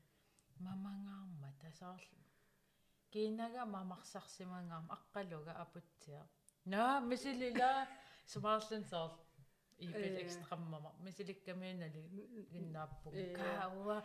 мамангаарма 0.66 1.50
тасаарл 1.62 2.10
кинага 3.12 3.62
мамарсарсимангаарма 3.76 4.94
аққалуга 4.96 5.52
апутсиа 5.64 6.22
наа 6.72 7.00
мисилила 7.10 7.72
сумаарлун 8.32 8.84
соорл 8.92 9.25
ипил 9.78 10.16
Э. 10.16 10.22
экстраммама 10.22 10.90
мисиликкамиинали 11.04 12.00
гиннааппу 12.52 13.08
Э. 13.12 13.14
каауа 13.36 13.96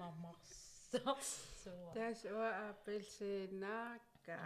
мамарсарсуа 0.00 1.90
тас 1.94 2.24
уа 2.24 2.48
апельсинаака 2.70 4.38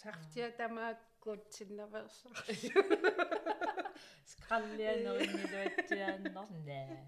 сартия 0.00 0.48
тамааккут 0.58 1.42
синнаверсар 1.52 2.36
скраллианериннилуатсиааннарнаа 4.30 6.98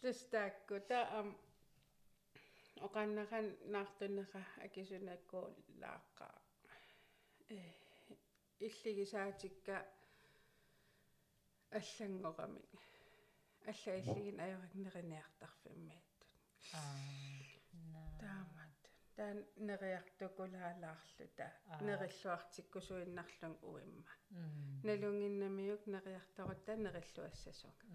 тестаакку 0.00 0.76
та 0.88 0.98
ам 1.18 1.28
оқаннахан 2.86 3.46
наартуннера 3.72 4.42
акисунакку 4.64 5.40
лааққа 5.80 6.28
э 7.48 7.50
иллигисаатикка 8.60 9.76
аллангорами 11.70 12.62
алла 13.66 13.94
иллигин 14.00 14.40
ajorigнериниартарфиммааттут 14.40 16.30
таамат. 18.20 18.78
Таан 19.16 19.38
нериартукулаалаарлута 19.56 21.46
Аа. 21.66 21.82
нериллуартиккусуиннарлун 21.82 23.54
уимма. 23.62 24.04
Налунгиннамиук 24.84 25.86
нериарторутта 25.86 26.76
нериллуассасука 26.76 27.86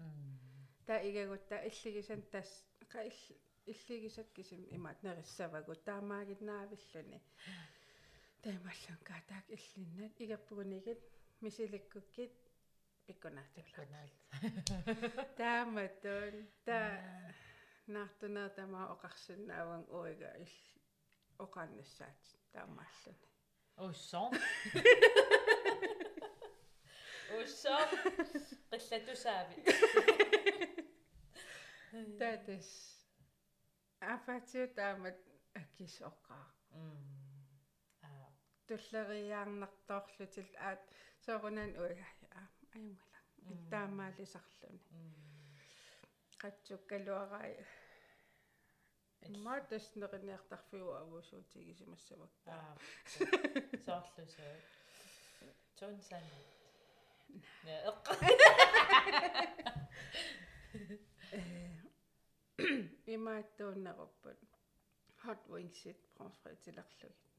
та 0.86 0.94
игагутта 1.08 1.56
иллигисан 1.68 2.22
тас 2.32 2.48
ка 2.88 3.04
илл- 3.06 3.38
иллигисаккисим 3.66 4.62
имаат 4.76 5.02
нериссавагу 5.02 5.74
таамаагиннаавиллуни 5.74 7.20
таималлун 8.44 8.98
каатаак 9.08 9.46
иллиннат 9.56 10.20
игаппугунигит 10.24 11.00
мисиликкуккит 11.40 12.32
пиккунаатулаа 13.06 14.04
тааматун 15.38 16.34
та 16.66 16.78
наартунаа 17.86 18.48
тамаа 18.58 18.92
оқарсинааван 18.94 19.84
уига 19.98 20.30
ил 20.44 20.54
оқааннассаат 21.44 22.20
таамааллуни 22.52 23.28
уссон 23.88 24.30
уссон 27.40 27.88
qillatусаави 28.70 29.58
татас 32.20 32.68
афатиу 34.14 34.64
таамат 34.78 35.18
акисоқаа 35.60 36.46
аа 36.80 37.23
туллериаарнартоорлутил 38.68 40.48
аат 40.68 40.82
соорунан 41.24 41.72
уя 41.84 42.06
аюнгала 42.74 43.18
таамаалисарлуни 43.72 44.80
қатсуккалуарай 46.42 47.52
имма 49.28 49.54
таснериниартарфиу 49.70 50.88
авусуутигисимассавак 51.02 52.34
аа. 52.46 52.72
Соорлусаа 53.86 54.54
тунсан 55.78 56.24
нэ 57.64 57.74
эққа 57.90 58.12
имааттууннеруппут 63.14 64.40
hot 65.24 65.42
wings-ит 65.52 66.00
промфритилерлуги 66.16 67.14
Аа. 67.14 67.18
иммақалун 67.24 67.33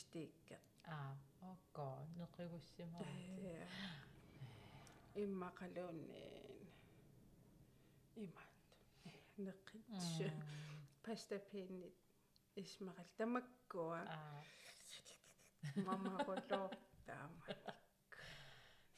стиккер 0.00 0.60
аа. 0.84 1.16
Окко 1.52 1.86
неқигуссимаа 2.18 3.06
иммақалуунниин 5.22 6.62
имаат 8.24 8.56
неққитсу 9.46 10.26
пастапииннит 11.04 11.96
исмақал 12.62 13.08
тамаккуа 13.18 14.00
аа 14.16 14.42
мамарулоо 15.86 16.68
таама 17.06 17.44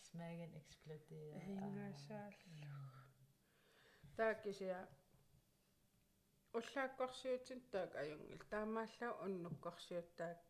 смаген 0.06 0.52
эксплодера 0.60 1.40
хингасаал 1.46 2.34
тааккисиа 4.16 4.80
уллааккорсиутин 6.58 7.60
таак 7.72 7.92
аюнгил 8.02 8.42
таамааллаа 8.52 9.12
уннуккорсиуттаак 9.24 10.42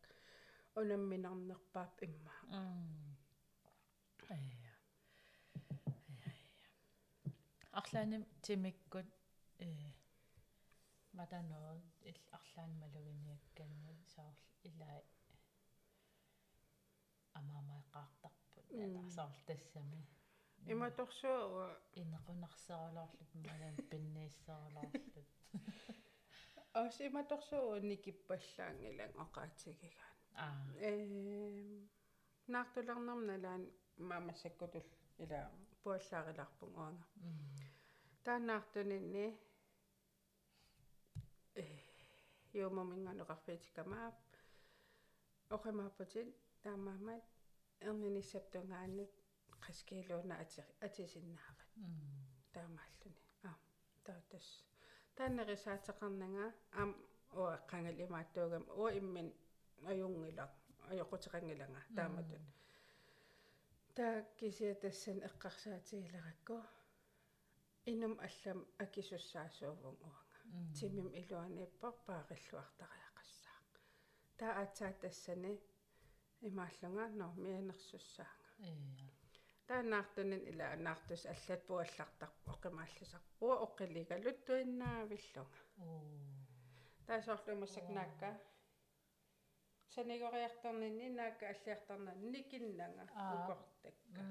унамминарнерпаап 0.79 1.95
имма. 2.07 2.35
М 2.59 3.11
ая 4.29 4.71
арлааним 7.79 8.23
тимиккут 8.43 9.09
э 9.59 9.69
маданоо 11.17 11.73
ил 12.09 12.19
арлаан 12.37 12.71
малугиниакканни 12.81 13.93
саарл 14.13 14.45
илаа 14.69 14.97
амаамаэқартарпут 17.39 18.67
асаарл 19.05 19.39
тассами. 19.47 20.01
Иматорсуа 20.73 21.67
инеқунарсералоорлут 22.01 23.31
малан 23.47 23.75
пиннииссералоорлут 23.89 25.40
ас 26.81 26.95
иматорсуа 27.07 27.75
никиппаллаангилан 27.91 29.11
оқаатигигаан 29.23 30.15
аа 30.45 30.65
эм 30.89 31.13
наартулернерналаан 32.53 33.63
маамассаккутул 34.09 34.87
ила 35.23 35.41
пуаллаариларпун 35.83 36.71
уанга 36.79 37.05
тааннаартунинни 38.25 39.27
э 41.61 41.65
юумаминганеқарфиитикамаап 42.63 44.17
оқимааппутин 45.55 46.27
таамаамат 46.63 47.25
эрнинissaptungaанут 47.87 49.11
qaskiluuna 49.65 50.35
ati 50.43 50.59
atisиннаават 50.87 51.69
таамааллуни 52.53 53.21
аа 53.47 53.57
таатас 54.05 54.47
тааннерисаатеқарнага 55.17 56.45
аам 56.79 56.91
уа 57.39 57.53
қангал 57.71 57.97
имааттуугам 58.05 58.65
уа 58.79 58.89
иммин 58.99 59.27
аюнгила 59.91 60.45
аёқутеқангилага 60.91 61.79
тааматут 61.97 62.43
таа 63.97 64.15
кисиа 64.39 64.73
тассан 64.83 65.17
эққарсаатигилеракку 65.29 66.57
инум 67.91 68.13
аллам 68.27 68.59
акисуссаасуувун 68.83 69.97
уанга 70.07 70.39
тимим 70.77 71.07
илуанииппар 71.21 71.93
паариллуартариақассаа 72.07 73.59
таа 74.39 74.53
атсаа 74.63 74.93
тассани 75.01 75.53
имааллунга 76.49 77.05
ноо 77.19 77.33
мианерсуссаанга 77.45 78.49
ия 78.69 79.20
тааннаартунин 79.71 80.41
ила 80.51 80.65
анаартус 80.75 81.23
аллат 81.33 81.61
пуаллартар 81.67 82.29
оқимааллусар 82.53 83.21
уа 83.45 83.55
оққилигалут 83.65 84.37
туиннаавиллунга 84.47 85.59
оо. 85.77 86.01
Таасоорлумассак 87.07 87.87
наакка 87.97 88.29
санигориарторнинни 89.95 91.07
наакка 91.19 91.45
аллиартарна 91.53 92.11
никиннага 92.33 93.03
Аа. 93.15 93.33
укортакка 93.37 94.23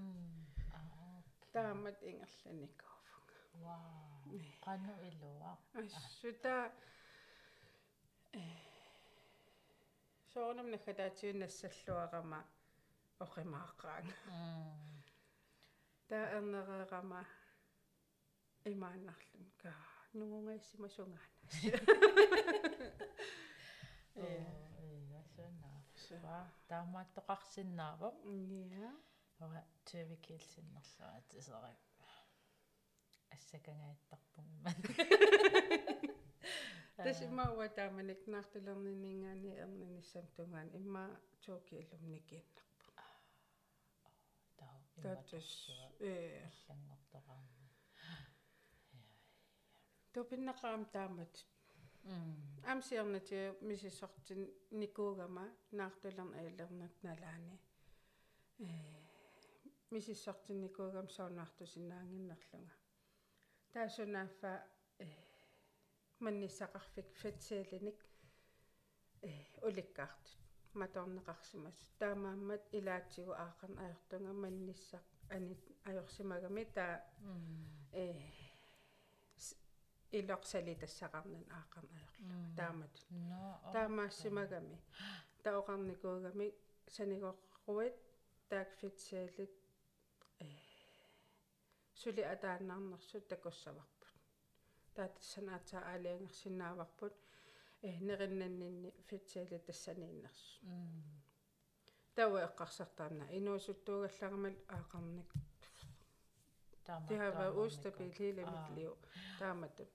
аа 0.76 1.22
таамат 1.54 1.98
ингерланикоофунга 2.10 3.34
вау. 3.64 4.40
Кану 4.66 4.94
илуа. 5.08 5.52
Ассута 5.74 6.72
э 8.32 8.42
соонам 10.32 10.70
нахатаатиуннассаллуарама 10.74 12.40
оқимааққаанга 13.24 14.14
таа 16.10 16.26
эрнереерама 16.36 17.22
имааннарлун 18.72 19.48
ка 19.62 19.72
нугунгаиссима 20.18 20.88
сунгаанаас 20.96 21.54
э 24.14 24.30
ия 24.86 25.22
сона 25.34 25.72
ва 26.24 26.38
таамааттоқарсиннаавоқ 26.70 28.16
я 28.88 28.92
ора 29.44 29.62
төвикилсиннерлуа 29.88 31.20
тисерак 31.30 31.78
ассакангааттарпун 33.36 34.46
иман 34.56 34.78
тасимауа 37.04 37.66
тааманик 37.78 38.20
наартулернинингаани 38.34 39.52
эрниниссам 39.64 40.26
тунгаан 40.36 40.68
имма 40.80 41.04
туукииллумникииннарпу 41.44 42.54
таа 42.56 42.69
таатас 45.02 45.48
э 46.00 46.12
аллангортоқарна 46.68 47.60
тупиннақаам 50.12 50.82
таамат 50.94 51.34
м 52.04 52.34
амсиернати 52.72 53.40
мисиссортин 53.70 54.40
никуугама 54.82 55.44
наартулерна 55.78 56.36
аялернак 56.40 56.94
налаани 57.08 57.56
э 58.58 58.68
мисиссортин 59.94 60.56
никуугам 60.64 61.06
саунаартусинаангиннерлунга 61.16 62.74
таасунааффа 63.72 64.52
э 65.06 65.08
манниссақарфик 66.24 67.08
фатсиалиник 67.22 67.98
э 69.28 69.30
уликкаартут 69.68 70.39
маторнеқарсимас 70.74 71.78
таамааммат 71.98 72.62
илаатсигу 72.78 73.32
аақарн 73.44 73.76
аёртунга 73.84 74.32
манниссақ 74.42 75.04
анит 75.36 75.62
аёрсимагами 75.88 76.64
таа 76.76 76.94
э 77.92 78.06
илорсали 80.18 80.74
тассақарнан 80.82 81.44
аақарн 81.58 81.90
аёрлуга 82.00 82.36
таамат 82.58 82.94
таамаассимагами 83.74 84.78
таоқарникуугами 85.44 86.48
санигоқруит 86.96 87.96
таак 88.50 88.68
фитсиалит 88.80 89.54
э 90.46 90.48
сули 92.00 92.22
атааннаарнерсут 92.34 93.24
такуссаварпут 93.32 94.14
таатассанаатаа 94.96 95.82
аалиангерсинааварпут 95.92 97.14
э 97.14 97.29
нериннаннинни 97.82 98.90
фитсиали 99.08 99.58
тассанииннерсу 99.58 100.66
м 100.66 101.02
тауа 102.14 102.38
эққарсартаана 102.48 103.24
инуусуттуугаллагамал 103.38 104.56
аақарник 104.76 105.30
таама 106.84 107.06
det 107.08 107.16
har 107.18 107.30
været 107.40 107.56
ustabilt 107.64 108.18
hele 108.18 108.42
mit 108.54 108.66
liv 108.76 108.92
тааматут 109.38 109.90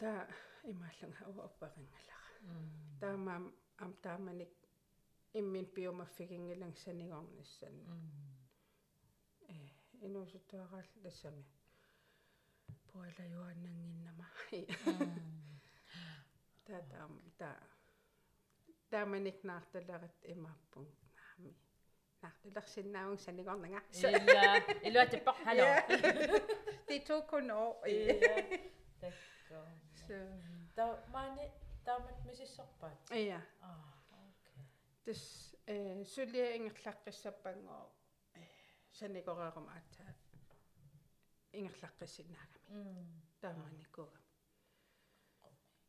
таа 0.00 0.20
имаалланга 0.72 1.22
уа 1.32 1.44
оппарингалара 1.48 2.28
таамаам 3.00 3.44
ам 3.84 3.92
тааманик 4.04 4.54
иммин 5.38 5.66
биомаффигингилан 5.74 6.74
санигорнissan 6.84 7.74
э 9.48 9.56
инуусуттуараал 10.06 10.88
тассами 11.02 11.44
пуала 12.88 13.24
юаннангиннама 13.38 14.26
таа 16.66 16.82
таам 16.90 17.12
таа 17.38 17.60
тааманик 18.90 19.38
наарталерат 19.44 20.16
имааппун 20.22 20.86
наами 21.16 21.54
наарталерсиннаавун 22.22 23.18
санигорнага 23.18 23.80
ила 23.92 24.62
илуатиппар 24.88 25.34
хало. 25.44 25.66
Det 26.88 27.04
tog 27.08 27.22
kun 27.30 27.50
år 27.50 27.74
такко 29.00 29.58
så 30.06 30.16
та 30.76 30.84
мани 31.12 31.50
таамат 31.84 32.24
мисиссорпаат. 32.24 33.10
Ja 33.10 33.40
аа 33.60 33.92
окей. 34.30 34.64
Тас 35.04 35.54
э 35.66 36.04
сулиингерлаққиссаппангоо 36.04 37.84
э 38.34 38.42
санигореерум 38.92 39.68
аатаа 39.68 40.14
ингерлаққиссинаагами 41.52 42.68
м. 42.68 43.22
Тааманикуга 43.40 44.18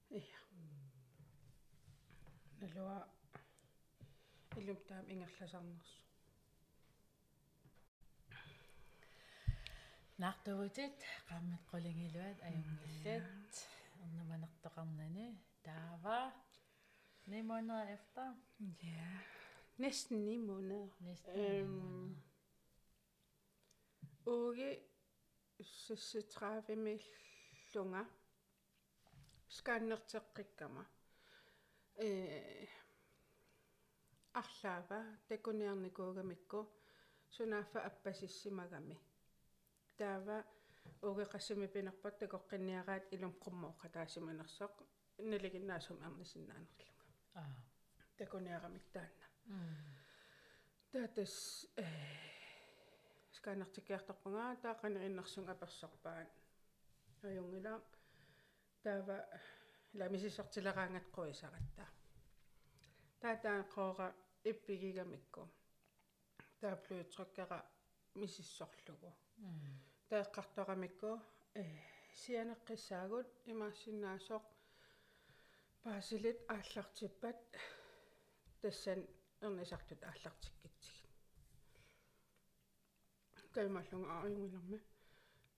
ja 0.10 0.40
налуа 2.61 2.99
илум 4.61 4.79
таам 4.89 5.07
ингерласарнерсу 5.13 5.99
наартугутит 10.23 10.99
qaammat 11.29 11.63
qulingiluat 11.71 12.39
ajungillat 12.49 13.53
ernamanartoqarnani 14.03 15.27
taava 15.67 16.19
ni 17.31 17.41
måneder 17.43 17.83
efter 17.97 18.27
ja 18.83 19.09
næsten 19.79 20.17
9 20.25 20.47
måneder 20.47 20.89
næsten 21.01 21.31
Øhm, 21.41 22.17
Uge 24.27 24.79
så 25.63 25.97
så 25.97 26.23
træffe 26.23 26.77
med 26.77 26.99
lunger. 27.75 28.05
Skannerteqikkama. 29.49 30.85
Øh 32.00 32.68
арлаава 34.34 35.18
такуниарникуугамикку 35.30 36.60
сунааффа 37.30 37.80
аппасиссимагами. 37.90 38.98
Таава 39.98 40.44
угеқассими 41.02 41.68
пинерпат 41.68 42.20
такоққинниараат 42.20 43.06
илум 43.16 43.34
қуммооқа 43.44 43.88
таасиманерсоқ 43.98 44.74
налигиннаасум 45.32 45.98
арнисиннаанерлунга 46.08 47.06
аа 47.36 47.56
такуниарамик 48.18 48.86
таанна. 48.94 49.28
М 49.48 49.76
таатас 50.92 51.68
э 51.78 51.86
сканертикиарторпунгаа 53.32 54.56
таақанериннэрсун 54.66 55.48
аперсорпаан 55.50 56.28
аюнгила 57.24 57.82
таава 58.84 59.18
ламисисортилераангат 60.00 61.08
қуисаратта 61.16 61.86
таатаа 63.22 63.60
қоора 63.76 64.08
иппигигамикку 64.52 65.44
таа 66.62 66.76
плютруккера 66.86 67.60
мисиссорлугу 68.22 69.12
м 69.38 69.76
таэққарторамикку 70.10 71.12
э 71.62 71.64
сианеққиссаагут 72.22 73.28
имаассиннаасоқ 73.52 74.44
паасилит 75.84 76.38
ааллартиппат. 76.54 77.40
Тассан 78.62 79.00
эрнисартут 79.46 80.02
ааллартиккитсиг 80.10 80.96
каймаллунга 83.56 84.14
аюнгилэрми 84.26 84.80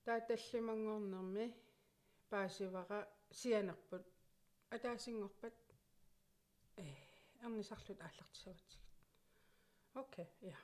тааталлимангорнерми 0.05 1.45
паасивара 2.29 2.99
сианерпут 3.39 4.05
атаасингорпат 4.70 5.53
э 6.78 6.86
эрнисарлут 7.41 7.99
ааллартисаватсигит 8.01 8.84
окей 9.93 10.30
я 10.41 10.57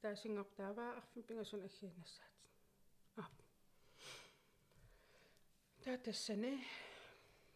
таасингортааваа 0.00 0.96
арфин 0.98 1.22
пингасун 1.22 1.62
аггиинассаат 1.62 2.34
а. 3.16 3.24
Таа 5.82 5.98
тассани 5.98 6.52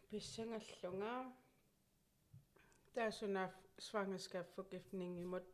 писсангаллунга 0.09 1.13
таасунаaf 2.95 3.53
svangerskabsforgiftning-imut 3.87 5.49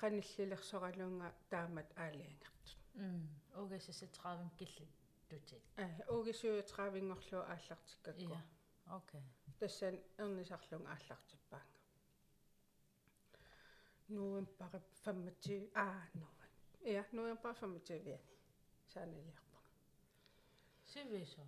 qanillilерсоралуунга 0.00 1.28
таамат 1.50 1.88
аалиангертут 1.96 2.66
м 2.94 3.28
огасса 3.62 3.92
30 4.06 4.99
tutit 5.30 5.64
ugisuyu 6.16 6.62
travingorlu 6.72 7.38
aallartikkakku 7.52 8.36
okay 8.96 9.22
tassan 9.60 9.96
ernisarlung 10.22 10.84
aallartippaanga 10.94 11.78
nuun 14.14 14.46
pare 14.58 14.78
fammati 15.02 15.56
a 15.84 15.86
nuun 16.18 16.36
ja 16.96 17.02
nuun 17.16 17.36
pare 17.42 17.54
fammati 17.60 17.98
viani 18.06 18.36
saanaliarpanga 18.92 19.60
siviso 20.92 21.44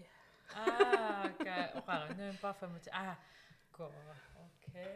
ja 0.00 0.10
ah 0.62 1.24
okay 1.30 1.64
oqara 1.78 2.06
nuun 2.20 2.36
pare 2.42 2.54
fammati 2.60 2.90
a 3.02 3.04
ko 3.76 3.84
okay 4.46 4.94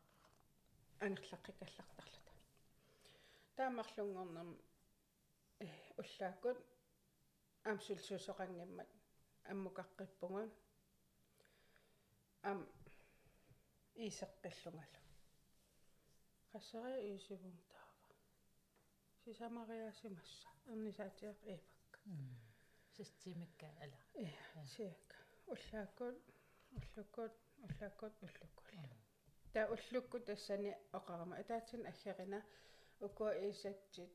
уллааккут 6.01 6.59
амсулсусоқангиммат 7.71 8.91
аммукаққиппугун 9.51 10.49
ам 12.51 12.59
исеққиллунгалу 14.07 15.01
qassari 16.53 16.97
iisivung 17.11 17.59
taava 17.73 18.15
сисамариасимасса 19.23 20.49
эрнисаатиақ 20.73 21.39
ивакка 21.55 22.01
системикка 22.97 23.69
ала 23.83 24.07
Э, 24.19 24.25
сиак. 24.75 25.09
Уллааккут, 25.47 26.17
уллуккут, 26.71 27.35
уллааккут, 27.65 28.15
уллуккул. 28.23 29.06
Та 29.57 29.65
уллукку 29.73 30.19
тассани 30.21 30.75
оқарама 30.93 31.39
атаатсин 31.41 31.87
аггерина 31.89 32.43
укуа 33.01 33.33
исатсит 33.51 34.11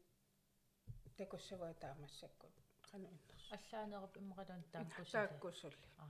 такуссаваа 1.17 1.73
таамассаккут. 1.73 2.53
Қану 2.91 3.07
иннерс. 3.09 3.47
аллаанеруп 3.57 4.17
иммақалун 4.17 4.63
тааккусали 4.71 5.27
Тааккусулли. 5.27 5.87
а 5.97 6.05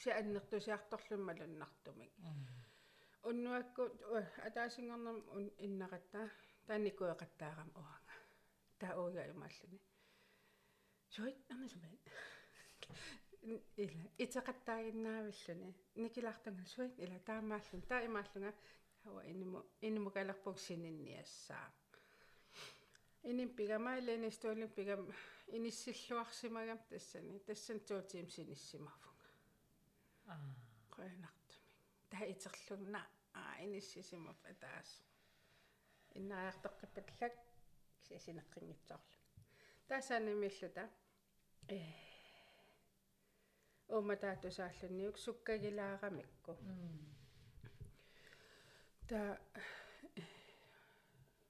Си 0.00 0.10
аннертусиарторлуммалуннартумик. 0.10 2.12
Уннуакку 3.22 3.82
атаасингорнам 4.48 5.18
ун 5.36 5.44
иннақатта 5.66 6.30
таанникуеқаттаарам 6.66 7.70
уанга. 7.76 8.14
Таа 8.80 8.98
ууя 8.98 9.30
имааллуни. 9.30 9.80
Сойт 11.14 11.38
амасмэн. 11.52 11.98
Ила 13.46 14.02
итеқаттаагиннаавиллуни 14.18 15.74
никилартангал 15.94 16.66
суит 16.66 16.98
ила 16.98 17.18
таамааллун 17.28 17.82
таа 17.82 18.04
имааллунга 18.06 18.52
хава 19.02 19.20
иниму 19.30 19.64
иниму 19.80 20.10
калерпук 20.10 20.58
сининниассаа 20.58 21.70
иним 23.22 23.50
пигамаалени 23.58 24.30
стуалин 24.30 24.68
пигам 24.68 25.06
иниссиллуарсимагам 25.46 26.78
тассани 26.90 27.38
тассан 27.46 27.78
туутиим 27.80 28.28
синиссимарфунга 28.28 29.26
а 30.26 30.34
qoyanartumi 30.94 31.62
таа 32.10 32.24
итерлунна 32.32 33.02
аа 33.32 33.54
иниссисимап 33.64 34.38
атаас 34.50 34.90
иннариартоққиппатлак 36.18 37.34
сисинеққингитсоорлу 38.06 39.18
таасаанимиллута 39.88 40.90
э 41.68 42.05
уматаатусааллунниук 43.88 45.16
суккагилаарамикку 45.18 46.56
та 49.08 49.38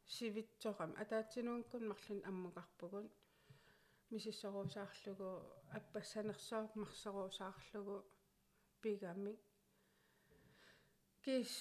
сивитсорам 0.07 0.93
атаатсинуункун 1.03 1.89
марлун 1.89 2.21
аммукарпугун 2.31 3.07
мисиссоруусаарлугу 4.11 5.31
аппассанерсоок 5.79 6.71
марсеруусаарлугу 6.77 7.97
пигамик 8.83 9.41
кис 11.25 11.53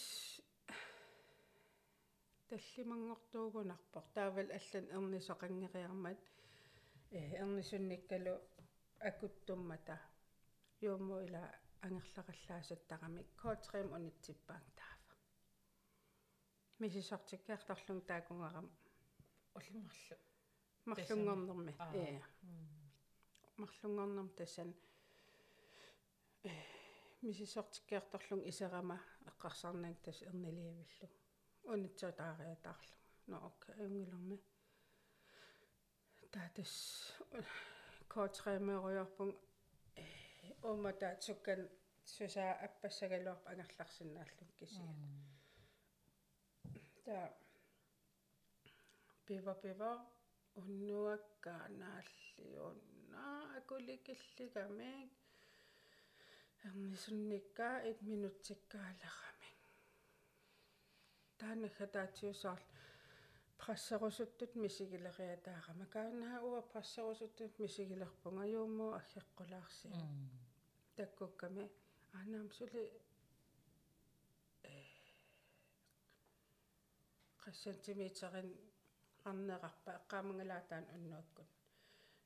таллимангортуугунарпор 2.49 4.03
таавал 4.13 4.49
аллан 4.57 4.86
эрнисоқангериармат 4.95 6.19
э 7.11 7.19
эрнисунниккалу 7.41 8.36
акуттуммата 8.99 9.99
юуму 10.88 11.16
ила 11.26 11.44
ангерлақаллаасаттарамик 11.86 13.28
коотрим 13.42 13.88
унитсиппаан 13.98 14.66
таава 14.80 15.14
мисисортиккаартарлун 16.80 18.02
таакунгарам 18.10 18.68
уллумарлу 19.58 20.18
марлунгорнерми 20.86 21.74
Аа. 21.80 21.94
э 21.96 22.22
марлунгорнерм 23.58 24.30
тасан 24.40 24.70
э 26.44 26.52
мисисортиккаартарлун 27.22 28.42
исерама 28.50 28.98
эққарсарнаак 29.30 29.98
тас 30.06 30.22
эрнилиавиллу 30.22 31.08
унитсутаариатаарлу 31.74 32.96
но 33.28 33.36
окей 33.50 33.76
унгилэрми 33.86 34.38
таатас 36.34 36.74
коотремеруйорпун 38.14 39.32
э 40.46 40.48
умата 40.72 41.10
суккан 41.26 41.62
сусаа 42.16 42.54
аппассагалуарпа 42.68 43.48
ангерларсинааллун 43.54 44.50
кисиа 44.60 44.91
та 47.06 47.18
пива 49.26 49.54
пива 49.64 49.91
уннуаккаанааллиунна 50.62 53.26
акуликиллигамик 53.60 55.12
эрнисунниккаа 56.66 57.76
1 57.89 58.12
минутсиккаалерами 58.12 59.50
таанахатаатиусаар 61.39 62.62
прассерусуттут 63.66 64.51
мисигилериатаарама 64.63 65.86
каанаа 65.95 66.38
уа 66.47 66.61
прассерусуттут 66.74 67.53
мисигилерпунга 67.63 68.45
юумуу 68.45 68.91
аггеққулаарси 68.99 69.89
таккукками. 70.97 71.66
Анаам 72.20 72.51
сули 72.57 72.84
qassantimiitserin 77.43 78.49
qarneqarpa 79.24 79.91
eqqaamangalaataan 79.99 80.86
unnuakkun 80.95 81.47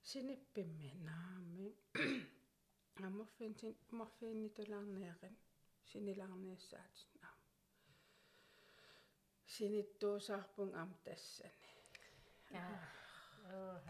sinipпимми 0.09 0.89
наами 1.07 1.67
амморфин 3.07 3.53
морфиинни 3.99 4.49
тулаарниақин 4.57 5.35
синилаарниассаат 5.89 6.95
тассани 11.05 11.69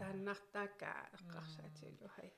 тааннартааккаа 0.00 1.00
эққарсаатилу 1.16 2.06
хая 2.14 2.32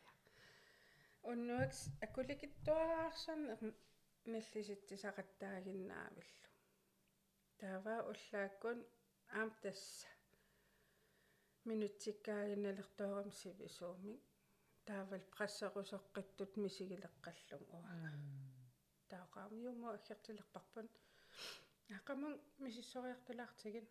уннуакс 1.31 1.81
акуликиттуараарсарне 2.07 3.55
наллиситсисақаттаагиннаавиллу 4.33 6.49
таава 7.61 7.97
уллааккун 8.11 8.79
аам 9.39 9.51
тасса 9.63 10.09
минутсиккаагинналертоорам 11.69 13.31
сивисуумик 13.41 14.23
таавал 14.89 15.25
прассерусоққиттут 15.35 16.53
мисигилеққаллун 16.65 17.65
уа 17.77 17.97
таақаам 19.13 19.53
юмо 19.71 19.87
аггертилерпарпан 19.97 20.87
ақамун 21.99 22.35
мисиссориартулаартигин 22.65 23.87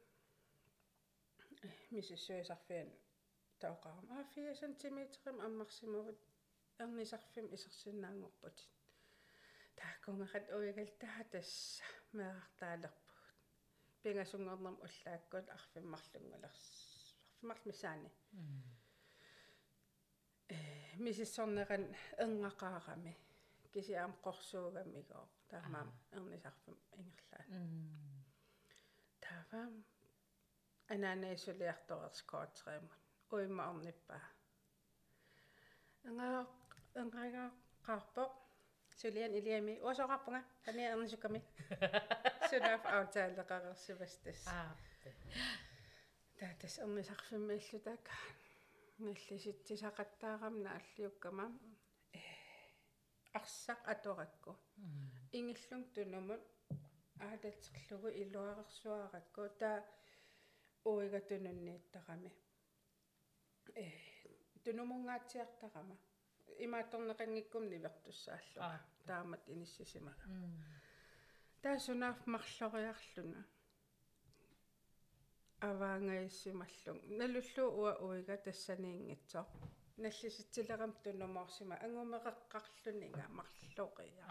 мисиссуисарфиан 1.91 2.89
таақаам 3.61 4.05
а 4.17 4.23
4 4.35 4.55
см 4.61 4.97
аммарсимавут 5.47 6.19
эрнисарфим 6.81 7.47
исерсиннаангорпут 7.55 8.57
тааккунгахат 9.79 10.45
уигалтаа 10.57 11.23
тасса 11.31 11.83
меартаалерпут 12.17 13.11
пингасунгорнерм 14.03 14.77
уллааккут 14.85 15.45
арфиммарлунгулерс 15.57 16.65
арфиммарлмисаани 17.41 18.09
э 20.55 20.57
мисиссорнеран 21.05 21.85
энгақаарами 22.23 23.13
кисиаам 23.73 24.13
қорсуугаммигоо 24.25 25.25
таамаам 25.51 25.89
эрнисарфим 26.15 26.77
ингерлаа 26.99 27.43
таавам 29.23 29.73
анаанеисулиарторерскоотреимут 30.93 33.01
уимма 33.33 33.63
орниппаа 33.71 34.23
ангаа 36.07 36.41
ангаага 37.01 37.43
qarpo 37.87 38.23
сулиан 38.99 39.33
илиами 39.39 39.73
уасоқарпунга 39.85 40.41
тани 40.65 40.83
эрнисукками 40.93 41.39
сунаф 42.49 42.83
аутаалеқарерсивастас 42.95 44.39
аа 44.47 44.71
таатас 46.39 46.73
эрнисарфиммаиллутака 46.83 48.15
наллиситсисақаттаарам 49.05 50.55
нааллиуккама 50.65 51.45
арсақ 53.39 53.81
аторакку 53.93 54.51
ингиллун 55.37 55.83
тунумут 55.93 56.43
аалатерлугу 57.25 58.09
илуарерсуаракку 58.21 59.43
таа 59.59 59.79
уигатунуннииттарами 60.91 62.31
э 63.75 63.85
тунумунгаатсиартарама 64.63 65.95
имаатторнеқангиккум 66.65 67.69
нивертуссааллу. 67.69 68.79
Таамат 69.07 69.43
иниссисимага 69.49 70.23
таасунаaf 71.61 72.19
марлориарлуна. 72.25 73.45
Аваангаиссималлун 75.59 76.99
налуллу 77.19 77.65
уа 77.79 77.93
уига 78.07 78.37
тассаниингитсоо 78.37 79.45
наллиситсилерам 79.97 80.93
тунумоорсима 81.03 81.75
ангумеқаққарлунига 81.85 83.25
марлоқия 83.37 84.25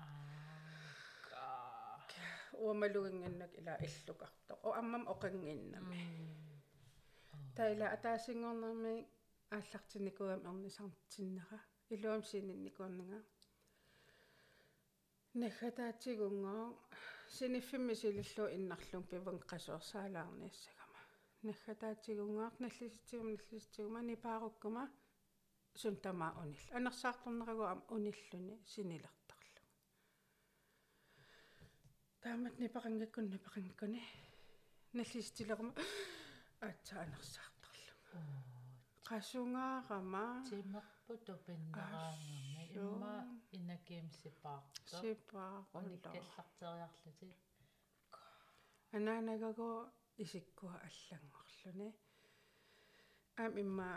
уамалугинганнак 2.52 3.52
ила 3.60 3.74
иллукарто 3.86 4.52
о 4.62 4.70
аммам 4.80 5.04
оқангиннами 5.12 6.00
таила 7.56 7.86
атаасингорнерми 7.96 9.06
ааллартинникуам 9.50 10.40
эрнисартиннера 10.48 11.58
илуам 11.94 12.22
сининникуарнага 12.30 13.18
нахатаатигунгоо 15.34 16.76
синиффимми 17.36 17.94
силиллу 17.94 18.44
иннарлун 18.56 19.04
пиван 19.10 19.38
қасуорсаалаарниассагама 19.50 21.00
нахатаатигунгоор 21.48 22.52
наллиситсигум 22.58 23.28
наллиситсигума 23.34 24.00
нипааруккума 24.10 24.84
сун 25.80 25.96
тамаа 26.04 26.32
унил 26.42 26.64
анерсаарторнерагу 26.76 27.64
униллуни 27.94 28.54
синилертарлу 28.72 29.62
таамат 32.22 32.54
нипақангаккун 32.62 33.26
нипақангаккуни 33.34 34.02
наллиситилерма 34.92 35.72
аатса 36.66 36.94
анерсаартарлу 37.04 37.94
qasungаарama 39.08 40.24
тимерпу 40.50 41.12
тупиннераангерми 41.26 42.64
имма 42.82 43.14
инакиим 43.58 44.08
сипаарто 44.20 45.00
сипаа 45.00 45.64
униккаллартериарлути 45.78 47.30
анаанагагоо 48.96 49.78
исиккуа 50.22 50.74
аллангорлуни 50.88 51.88
аам 53.42 53.52
имма 53.64 53.88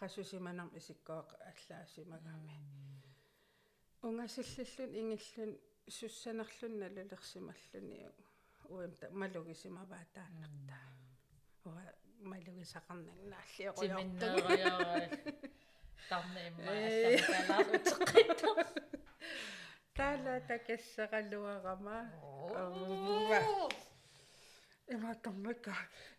qassusimanarm 0.00 0.70
isikkuaq 0.80 1.28
аллаасимагами 1.50 2.56
унгасилллун 4.02 4.90
ингиллун 5.00 5.52
суссанерлун 5.96 6.74
налулерсималлуниу 6.82 8.12
уимта 8.74 9.06
малугисимаваатааннартаа 9.20 10.86
уа 11.68 11.84
малугисақарнагнааллиориортуг 12.32 13.80
тиминнериараа 13.80 15.06
тарна 16.08 16.40
имма 16.48 16.72
алларкалаарутеққиттор 16.72 18.58
таала 19.96 20.34
такассералуарама 20.52 21.98
имааттармакка 24.94 25.74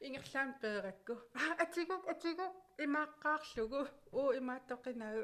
ингерлаан 0.05 0.49
пееракку 0.61 1.13
а 1.41 1.43
атигук 1.63 2.03
атигук 2.13 2.53
имааққаарлугу 2.85 3.81
уу 4.19 4.29
имааттоқинагу 4.39 5.23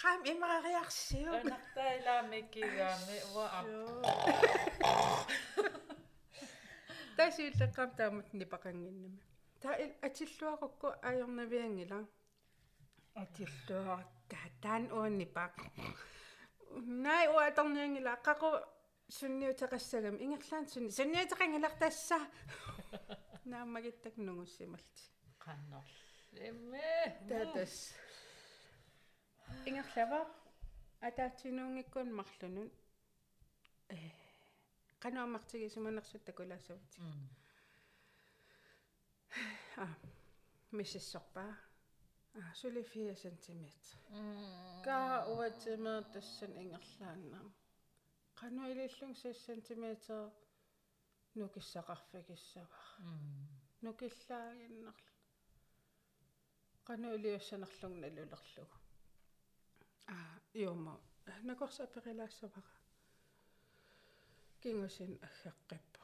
qaam 0.00 0.20
imaaриарсиу 0.32 1.32
анартаилаамиккигаами 1.40 3.18
уа 3.34 3.48
тасиуллеккаам 7.16 7.90
таамат 7.98 8.28
нипақангиннами 8.40 9.20
та 9.60 9.70
атиллуарукку 10.06 10.88
аёрнавиангила. 11.02 12.06
Атиллуарта 13.14 14.36
таан 14.62 14.84
уаннипаақ 14.92 15.54
най 17.04 17.26
уаторниангила 17.28 18.18
қақу 18.26 18.48
сунниутеқассагам 19.08 20.16
ингерлаан 20.24 20.66
сунни 20.68 20.90
сунниутеқангилартасса 20.90 22.18
наамагиттак 23.44 24.16
нугуссималти 24.16 25.04
qannor 25.44 25.86
имме 26.48 26.90
татас 27.28 27.94
ингерлава 29.66 30.20
атаатсинуунгиккун 31.00 32.08
марлунун 32.14 32.70
э 33.88 33.96
канаамартигисиманерсут 34.98 36.24
такулаассавати 36.24 37.00
а 39.76 39.86
миссиссорпаа 40.72 41.54
а 42.34 42.54
сули 42.54 42.82
4 42.82 43.14
см 43.16 43.62
ка 44.84 45.26
уатсимаа 45.28 46.02
тассан 46.12 46.52
ингерлааннаа 46.62 47.46
кану 48.40 48.62
илиллун 48.70 49.14
6 49.14 49.34
см 49.46 49.84
нукиссақарфигиссавар 51.34 52.84
нукиллаагиннерла 53.82 54.94
кану 56.84 57.14
илиуссанерлун 57.16 58.00
налулерлугу 58.00 58.76
а 60.06 60.16
юума 60.54 61.00
накорса 61.42 61.86
перилаассавара 61.86 62.72
кингусин 64.62 65.12
аггаққиппу 65.26 66.02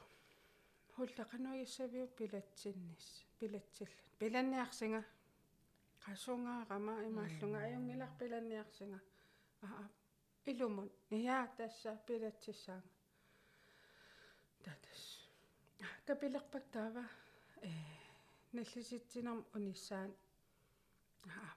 хуллақануиссавиу 0.95 2.07
пилатсиннис 2.17 3.07
пилатсиллут 3.39 4.09
пиланниарсинга 4.19 5.01
qasungаарama 6.05 6.93
имааллунга 7.09 7.59
аюнгилар 7.67 8.11
пиланниарсинга 8.19 8.99
аа 9.61 9.89
илумун 10.45 10.89
я 11.09 11.47
тасса 11.57 11.91
пилатсиссаanga 12.07 12.89
татас 14.63 15.01
капилерпак 16.05 16.65
таава 16.71 17.05
э 17.61 17.69
наллиситсинарм 18.53 19.45
униссаан 19.53 20.11
аа. 21.25 21.53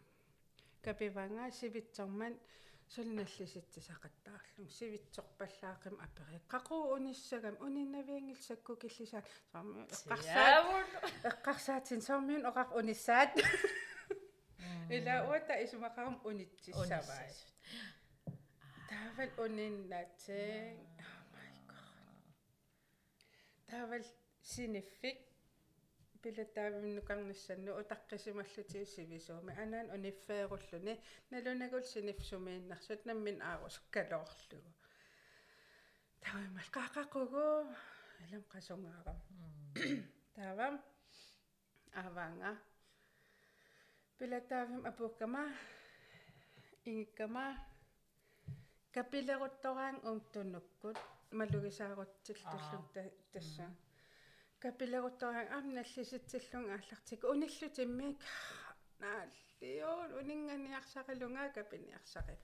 Капиванга 0.82 1.51
сивитсорман 1.51 2.34
сулналлиситсисақаттаарлун 2.95 4.68
сивитсорпаллаақим 4.78 5.97
апери 6.07 6.39
қақу 6.49 6.95
униссагам 6.97 7.57
униннавиангилсакку 7.61 8.76
киллисаа 8.76 9.22
сорми 9.53 9.82
эққарсаат 9.91 10.87
эққарсаатин 11.30 12.01
сормиун 12.01 12.47
оқар 12.47 12.68
униссаат 12.78 13.30
ила 14.97 15.14
уата 15.28 15.55
исумақарам 15.64 16.20
унитсиссаваа 16.24 17.26
таавал 19.17 19.49
униннаатсээ 19.49 20.77
oh 21.01 21.21
my 21.33 21.53
god 21.73 22.25
таавал 23.71 24.05
синиффик 24.43 25.19
пилатаавимнукарниссанну 26.23 27.73
утаққисималлути 27.81 28.85
сивисууми 28.85 29.53
анаан 29.62 29.89
униффееруллуни 29.97 30.95
налунагул 31.31 31.83
синифсумииннарсут 31.93 33.01
наммин 33.09 33.41
аагусуккалоорлугу 33.51 34.73
таваймал 36.25 36.69
қаақақугу 36.77 37.45
алам 38.23 38.45
қасунгаарам 38.53 39.19
таавам 40.37 40.75
аванга 42.03 42.53
пилатаавим 44.19 44.83
апуккама 44.91 45.45
ингиккама 46.85 47.47
капилеруттораан 48.97 49.97
умтуннуккут 50.11 50.99
малугисаарутсиллтуллун 51.38 52.84
тасса 53.32 53.66
капилеруттораан 54.64 55.49
аам 55.57 55.66
наллиситсиллун 55.78 56.64
ааллартик 56.74 57.20
униллутиммик 57.32 58.18
нааллиуун 59.03 60.11
унинганиарсарилунга 60.20 61.44
капиниарсарива 61.59 62.40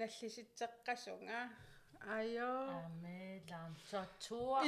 наллиситсеққасунга 0.00 1.40
айо 2.18 2.52
амелам 2.84 3.72
сотуа 3.90 4.60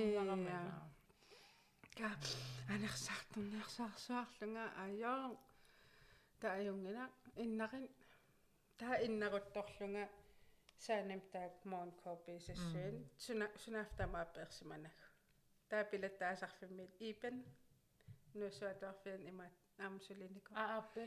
ия 0.01 0.25
ка 1.99 2.11
анерсартуннерсаарсуарлунга 2.75 4.65
аёо 4.85 5.37
тааюнгина 6.43 7.05
иннарин 7.45 7.87
таа 8.81 8.95
иннарутторлунга 9.07 10.05
саанам 10.85 11.21
таак 11.33 11.55
моон 11.71 11.91
кописассуин 12.03 12.97
суна 13.25 13.47
сунафтамаа 13.63 14.27
персиманаг 14.37 14.97
таа 15.71 15.83
пилаттаасарфиммит 15.91 16.93
ипен. 17.11 17.37
Нусуатуарфиан 18.41 19.23
имаат 19.31 19.55
аамсулинико 19.85 20.51
а 20.55 20.65
аппе 20.79 21.05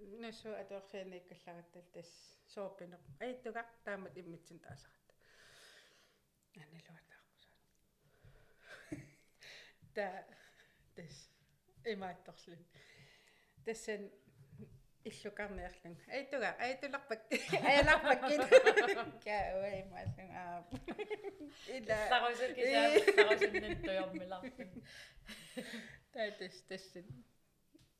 а 0.00 0.02
таа 0.02 0.20
нусу 0.20 0.48
атуарфианиккаллараттал 0.62 1.84
тас 1.92 2.10
соопино 2.54 2.98
аиттуга 3.20 3.62
таамат 3.84 4.16
иммитсин 4.16 4.58
таасарат 4.58 5.08
аналуатаарпусаа 6.56 7.54
та 9.94 10.06
тас 10.96 11.30
имаатторлун 11.84 12.62
тассан 13.64 14.10
иллукарниарлун 15.04 15.96
аиттуга 16.08 16.50
аитуларпак 16.58 17.20
аяларпаккин 17.70 18.40
каа 19.24 19.84
мааллун 19.92 20.30
аа. 20.42 20.64
Ила. 21.76 21.98
Тарусак 22.12 22.54
кисаа 22.54 22.88
тарусиннэн 23.16 23.82
тоёрмиларпин 23.86 24.70
таатас 26.12 26.56
тассан 26.68 27.06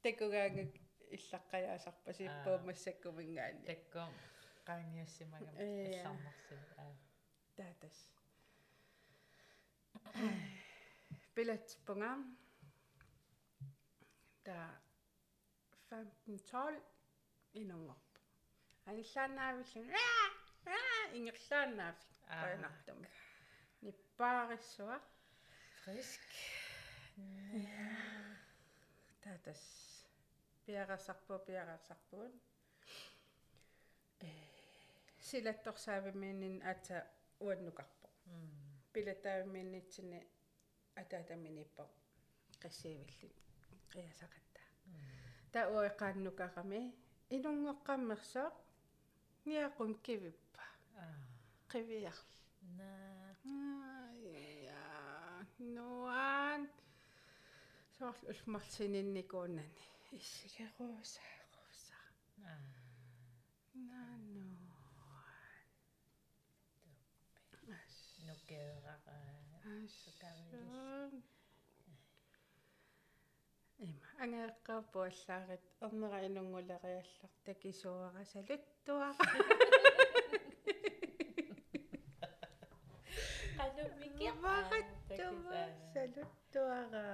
такугаангак 0.03 0.73
иллаққаяасарпа 1.17 2.13
сиппуумассаккумингаани 2.19 3.63
такко 3.67 4.03
qaaниассимагам 4.67 5.55
Ия. 5.59 6.07
алларнарсив 6.09 6.63
аа. 6.79 6.93
Таатас. 7.57 7.97
Билетпунга 11.35 12.13
та 14.45 14.57
15 15.91 16.83
инунгорп 17.55 18.11
аниллаанаавиллун 18.87 19.89
аа. 19.91 20.27
Аа 20.67 21.17
ингерлаанаав 21.17 21.97
Аа. 22.29 22.43
қаянартум 22.43 22.99
ниппаариссуа 30.71 31.15
фриск 31.15 31.27
таатас 31.27 31.47
пиарасарпу 31.47 31.47
пиарасарпуун 31.47 32.33
э 34.21 34.31
силатторсаавимиинин 35.21 36.63
ата 36.63 37.07
уаннукарпо 37.41 38.09
пилатаавимииннитсини 38.93 40.21
атаатаминиппо 40.97 41.85
қассиивиллу 42.63 43.31
қиасақатта 43.93 44.61
та 45.53 45.61
уэқааннукарами 45.75 46.81
инунгоққаммерсоо 47.31 48.51
ниақун 49.47 49.95
кивиппа 50.05 50.65
аа 50.97 51.15
қивиар 51.73 52.19
на 52.79 52.93
я 54.23 55.47
нуан 55.59 56.69
сорл 57.99 58.21
улмарсининникуунани 58.33 59.91
иссигеруусааруса 60.19 61.99
аа. 62.51 62.59
Нану 63.89 64.45
нукеэраа 68.27 68.99
Ассан. 69.71 71.13
Има 73.79 74.09
ангеэккааппуаллаарит 74.23 75.65
орнера 75.85 76.19
инунгулериаллар 76.27 77.33
такисуара 77.45 78.25
салуттуара 78.33 79.15
вараттуа 84.43 85.63
салуттуара 85.95 87.07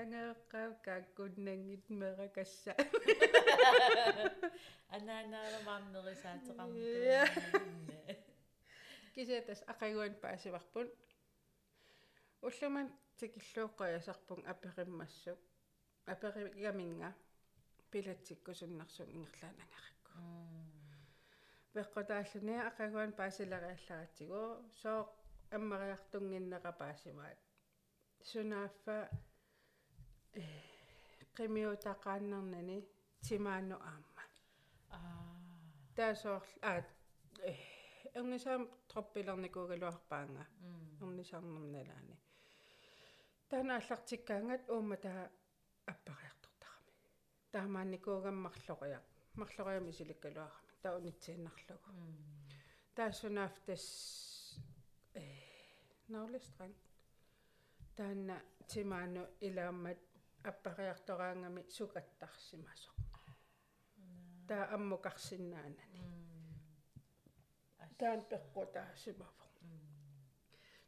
ангеэккаап 0.00 0.72
каккуннангит 0.86 1.84
меракасса 2.00 2.72
анаанаарамаарнерисаатеқарму 4.96 6.80
кисетас 9.14 9.60
акагуан 9.72 10.14
паасиварпун 10.24 10.88
уллуман 12.46 12.86
тикиллуоққаясарпун 13.18 14.40
апериммассук 14.52 15.38
аперигаминга 16.12 17.10
пилатсиккусуннарсун 17.90 19.08
ингерлаанангаракку 19.16 20.12
пеққутааллуни 21.74 22.56
акагуан 22.70 23.12
паасилариалларатсигу 23.20 24.42
соо 24.82 25.00
аммариартунгиннера 25.56 26.72
паасимаат 26.72 27.38
сунааффа 28.30 28.96
qimiutaqaannernani 31.36 32.76
timaannu 33.28 33.76
aamma 33.90 34.22
таасоорл 35.96 36.52
аа. 36.62 36.82
Э 37.50 37.54
эрнисаам 38.18 38.62
троппилерникуугалуарпаанга 38.90 40.44
эрнисаарнерналаани 41.02 42.16
танааллартиккаангат 43.50 44.62
уумма 44.74 44.96
таа 45.04 45.22
аппариартортарами 45.92 46.92
таамаанникуугаммарлориа 47.52 49.00
марлориами 49.40 49.92
силиккалуарами 49.98 50.72
таунитсииннарлугу 50.84 51.90
таассунаaf 52.96 53.54
тас 53.66 53.84
э 55.20 55.24
наулестран 56.14 56.72
таанна 57.96 58.36
тимаану 58.70 59.22
илааммат 59.46 60.00
аппариартораангами 60.44 61.62
сукаттарсимасо 61.68 62.90
таа 64.48 64.64
аммукарсинаанани 64.74 66.02
таан 67.98 68.20
пеққутаасимаво 68.30 69.46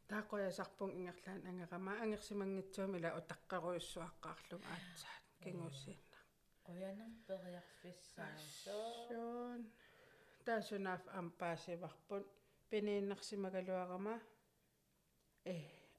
таақоясарпун 0.09 0.91
ингерлаан 0.97 1.41
ангерама. 1.49 1.93
Ангерсимангитсуумила 2.03 3.09
утаққаруйуссуаққаарлуг 3.19 4.61
аатсаат 4.73 5.25
кингуссиинна. 5.43 6.19
Qoyanam 6.65 7.13
periarfissaasoo 7.27 8.89
Suun. 9.07 9.61
Taasunaaf 10.45 11.03
ampaasivarput 11.19 12.25
piniinnersimagaluarama 12.69 14.15
э 15.53 15.55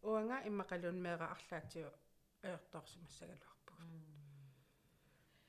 уанга 0.09 0.38
иммакалун 0.48 0.98
меэра 1.05 1.26
арлаатиу 1.34 1.90
аёрторсимассагалуарпуг 2.47 3.78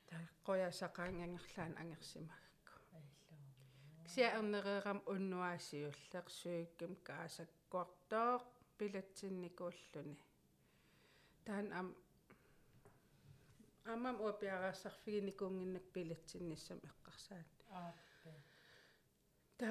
та 0.08 0.16
qoyasaqaangangерлаан 0.46 1.74
ангерсимагакку 1.82 2.76
кися 4.04 4.26
эрнереерам 4.38 4.98
уннуаасиуллеқ 5.12 6.26
суикким 6.40 6.92
каасаккуартоо 7.06 8.32
пилатсинникууллуни 8.78 10.16
таан 11.46 11.66
ам 11.80 11.88
амам 13.94 14.16
уапиараассарфигиникуунгиннак 14.24 15.86
пилатсинниссам 15.94 16.78
эққарсаат 16.88 17.50
та 19.58 19.70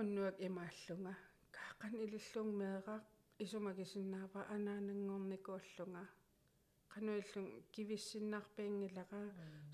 уннуак 0.00 0.36
имааллунга 0.48 1.14
каақан 1.56 1.94
илиллуң 2.04 2.48
меэра 2.60 2.96
исумагисиннаава 3.44 4.42
анаанангорникууллунга 4.54 6.04
кануиллун 6.88 7.48
кивиссиннаарпиангилара 7.74 9.22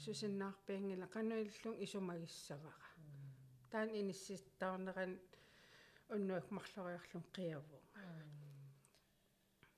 сусиннаарпиангила 0.05 1.07
кануиллун 1.07 1.77
исумагиссавара 1.85 2.89
таан 3.71 3.89
инисситтаарнеран 4.01 5.13
уннуак 6.15 6.47
марлориарлун 6.57 7.25
қиаву 7.37 7.79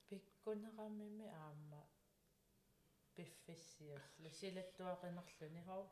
пиккунерамими 0.09 1.27
аама 1.43 1.81
пиффиссиуллу 3.15 4.29
силаттуақинерлүни 4.39 5.61
хоо 5.67 5.85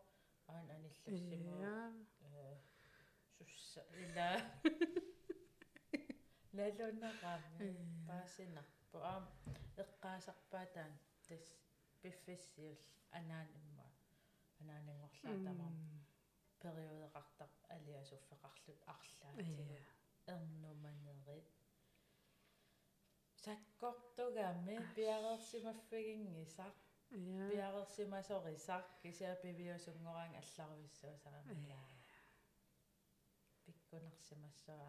аан 0.47 0.65
аниллассимаа 0.75 1.93
сусса 3.37 3.81
ила 4.03 4.29
налунераами 6.57 7.69
паасинарпу 8.07 8.97
аам 9.11 9.25
эққаасарпаатаан 9.83 10.93
тас 11.25 11.43
пиффиссиул 12.01 12.77
анаанимма. 13.17 13.87
Анаанангорлаатамаа 14.61 15.73
периодеқартар 16.61 17.49
алиасуффеқарлут 17.75 18.81
арлаатига 18.93 19.79
эрнуманерит 20.31 21.47
саккортугами 23.43 24.75
пиарерсимаффигингисақ 24.95 26.75
я 27.11 27.49
пиарерсимасорисақ 27.49 28.85
кисиа 29.01 29.35
пивиусунгораан 29.43 30.33
алларуиссуусарамаа 30.41 32.02
пилатсинникуул 33.93 34.79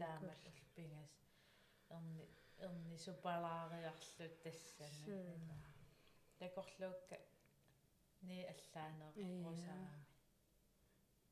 таамат 0.00 0.42
улпингас 0.50 1.12
эрни 1.90 2.24
эрни 2.58 2.96
супалаариарлут 3.04 4.34
тассана 4.42 5.56
такорлуукка 6.38 7.16
ни 8.22 8.38
аллаанеэққусараами 8.52 10.04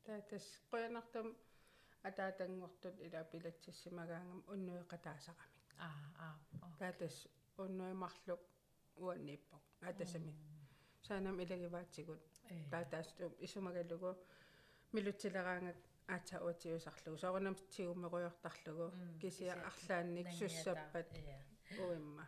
таатас 0.05 0.45
қуянартум 0.71 1.27
атаатангортут 2.09 2.95
ила 3.07 3.21
пилатсиссимагаангам 3.31 4.41
уннуэқатаасақами 4.53 5.59
аа 5.87 6.03
аа 6.25 6.35
таатас 6.79 7.15
уннуимарлук 7.63 8.41
уанниппо 9.03 9.57
атасами 9.89 10.33
саанам 11.07 11.35
илагиваатсигут 11.43 12.21
таатаас 12.71 13.07
исумагаллугу 13.45 14.11
милутсилераангак 14.95 15.79
аата 16.07 16.35
уатиусарлугу 16.45 17.17
соорнам 17.17 17.55
тигуммеруйортарлугу 17.75 18.85
кисиа 19.21 19.55
арлаанник 19.69 20.27
суссаппат 20.39 21.09
уимма 21.79 22.25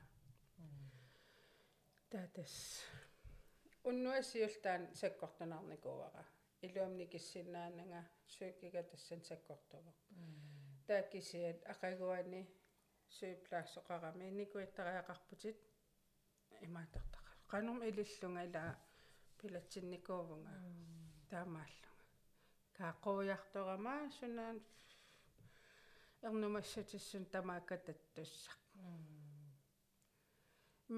таатас 2.11 2.53
уннуасиултаан 3.89 4.83
саккортунаарникууара 5.01 6.23
илуамни 6.65 7.05
киссиннаанага 7.13 8.01
сууккига 8.35 8.83
тассан 8.91 9.21
саккортувоq 9.29 9.97
тааккисиат 10.87 11.59
акагуани 11.73 12.41
суиплаассоқарами 13.17 14.27
никуиттариақарпутит 14.41 15.57
имаатертаqa 16.67 17.31
qanum 17.51 17.79
ilillunga 17.89 18.41
ila 18.47 18.63
pilatsinnikuvunga 19.39 20.55
таамааллунга 21.29 21.94
сунaan 24.19 24.57
эрнумассатиссун 26.21 27.25
тамаакка 27.33 27.77
таттуссақ 27.77 28.59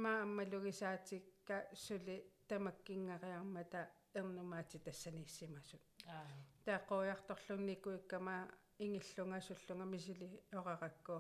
ма 0.01 0.11
аммалугисаатикка 0.25 1.57
сули 1.73 2.17
тамаккингариармата 2.47 3.81
эрнумаати 4.13 4.77
тассаниссимасут 4.85 5.83
аа 6.07 6.27
тааққуярторлунникуиккама 6.65 8.37
ингиллунга 8.79 9.39
суллунга 9.41 9.85
мисили 9.85 10.27
ораракку 10.51 11.15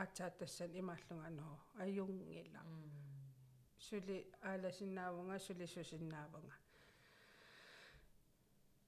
аацааттассан 0.00 0.70
имааллунга 0.80 1.30
ноо 1.30 1.56
аюнгила. 1.82 2.62
Сули 3.78 4.18
ааласиннаавунга 4.42 5.38
сули 5.38 5.66
сусиннаавунга 5.66 6.56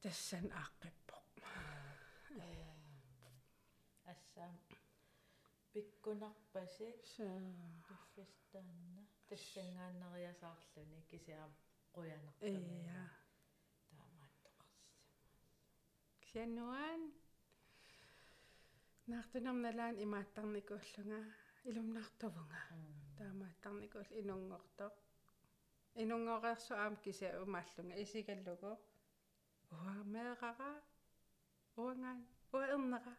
тассан 0.05 0.47
ааққиппо 0.63 1.17
ассаам 4.13 4.55
пиккунарпасик 5.73 6.99
са 7.15 7.27
пиффистаанна 7.89 9.03
тассангааннериасаарлүни 9.29 11.01
кисиам 11.11 11.53
қуянартамаа 11.95 12.75
ия 12.85 13.03
таамааттоқарси 13.97 14.85
ксианнуан 16.25 17.03
наартунарналаан 19.13 19.97
имааттарникууллунга 20.05 21.21
илумнартувнга 21.71 22.61
таамааттарникуул 23.19 24.11
инунгорто 24.21 24.87
инунгореерсу 26.03 26.73
аам 26.75 26.95
кися 27.05 27.29
умааллунга 27.45 27.95
исигаллугу 28.05 28.73
уамеэрара 29.83 30.73
уангаан 31.77 32.21
уаернера 32.53 33.15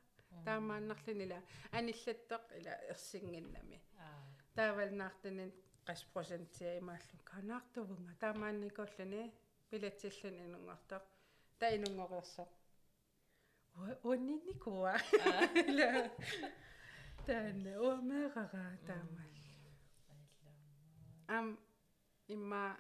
таамааннарлунила 0.45 1.39
аниллаттоқ 1.78 2.43
ила 2.60 2.74
ерсингиннами. 2.91 3.80
Аа. 4.06 4.24
Таавалнаартанин 4.56 5.51
qasprocenttia 5.88 6.78
имааллун. 6.80 7.22
Канаартувнга 7.32 8.14
таамаанникууллуни 8.24 9.22
пилатсиллун 9.70 10.36
инунгортоқ 10.45 11.03
та 11.60 11.66
инунгореерсо 11.76 12.45
уаннинникуа 14.03 14.93
таана 17.28 17.72
уамеэрара 17.86 18.66
таамаал 18.88 19.36
ам 21.38 21.47
имма 22.28 22.78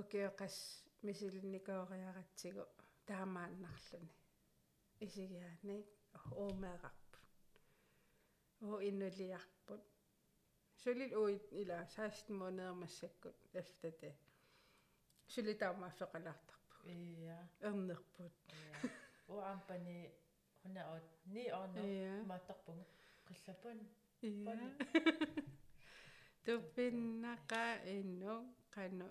укеоқас 0.00 0.56
мисилинникаориаратсигу 1.06 2.64
таамааннарлуни 3.08 4.14
исигиаанник 5.04 5.86
уумеэрарпут 6.42 7.24
уу 8.66 8.78
иннулиарпут 8.88 9.82
сулил 10.82 11.12
уит 11.22 11.44
ила 11.60 11.78
16 11.96 12.28
måneder 12.40 12.72
массаккут 12.82 13.36
efter 13.60 13.90
det 14.00 14.12
сули 15.32 15.54
таамааффеқалаартарпу 15.62 16.76
ия 16.94 17.38
эрнерпут 17.66 18.34
ия 18.60 18.90
уампани 19.28 19.98
хунаот 20.62 21.06
ни 21.34 21.44
орно 21.60 21.80
Ия. 21.80 22.22
мааттарпунга 22.30 22.84
қиллапан 23.28 23.78
ия 24.20 24.56
тупиннақа 26.44 27.64
инну 27.98 28.34
қанну 28.74 29.06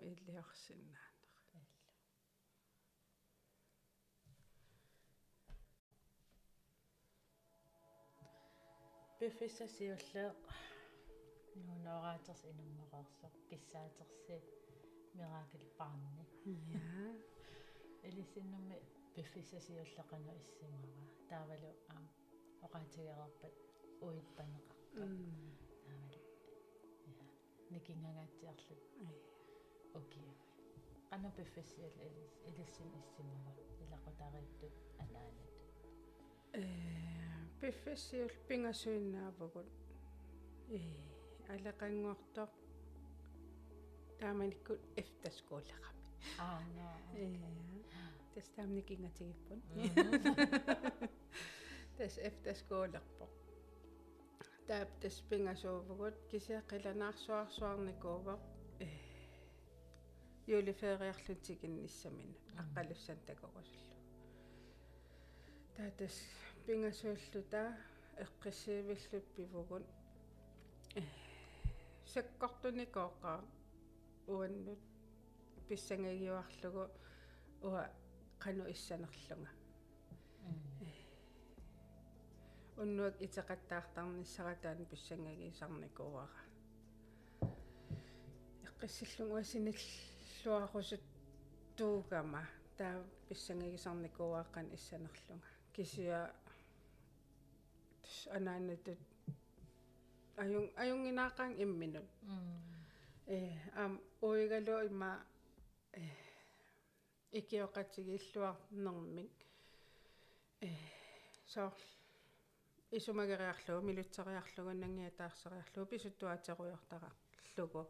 илиорсиннаанер 9.22 9.30
пиффиссасиуллеэ 9.30 10.26
нуунораатерс 11.66 12.44
инуммақарсоқ 12.52 13.34
киссаатерси 13.50 14.38
миракл 15.18 15.64
парни 15.80 16.26
я 16.46 17.06
элисиннэрми 18.08 18.78
пиффиссасиуллеқану 19.16 20.32
иссимара 20.42 20.90
таавалу 21.30 21.72
аам 21.94 22.06
оқаатигерерпат 22.66 23.56
уиппанеқарпа 24.06 25.04
таавалу. 25.04 26.22
Я 27.06 27.26
никингагатсиарлут 27.74 28.82
окей. 30.00 30.32
Qanupiffissial 31.10 31.94
ilis 32.08 32.34
ilissin 32.50 32.92
issimava 33.02 33.52
ilaqutariittut 33.84 34.76
anaanat 35.04 35.52
э 36.54 37.11
пиффиссиул 37.62 38.32
пингасуиннаавгут 38.48 39.70
э 40.78 40.80
алеқангуорто 41.54 42.44
тааманиккут 44.20 44.82
эфтаскуулеқами 45.02 46.04
аана 46.40 46.90
э 47.14 47.16
тэс 48.34 48.48
таамникингатигиппун 48.56 49.60
тэс 51.98 52.14
эфтаскуулерпо 52.30 53.26
таап 54.68 54.90
тэс 55.02 55.16
пингасуувгут 55.30 56.16
кисеқиланаарсуарсуарникуувақ 56.32 58.42
э 58.86 58.88
юлифериарлутигинниссамина 60.58 62.36
аққалуссан 62.62 63.20
такорусуллу 63.30 63.96
таатас 65.76 66.16
пингасууллута 66.66 67.76
эққиссиивиллут 68.18 69.26
пивугун 69.36 69.84
саккортуникооқаа 72.06 73.44
уаннут 74.28 74.80
писсангагиуарлугу 75.68 76.84
уа 77.62 77.90
кану 78.40 78.70
иссанерлунга. 78.72 79.50
Уннуак 82.78 83.16
итеқаттаартарниссаратаан 83.22 84.86
писсангагиисарникууара 84.86 86.40
эққиссиллугу 88.68 89.36
асиниллуарусут 89.36 91.02
туugama 91.78 92.44
таа 92.78 93.04
писсангагисарникууааққан 93.30 94.74
иссанерлунга. 94.76 95.48
Кисиа 95.74 96.34
анаанатут 98.38 99.00
аюн 100.44 100.66
аюнгинаақаан 100.82 101.52
имминут 101.64 102.08
э 103.28 103.38
ам 103.84 103.94
уигалу 104.22 104.76
има 104.90 105.12
э 105.94 106.02
икиоқатигииллуарнэрмик 107.40 109.36
э 110.62 110.70
со 111.54 111.64
исумагериарлугу 112.92 113.86
милутсериарлугу 113.90 114.72
нангиатаарсериарлугу 114.84 115.90
писуттуатеруйортарарлугу 115.94 117.82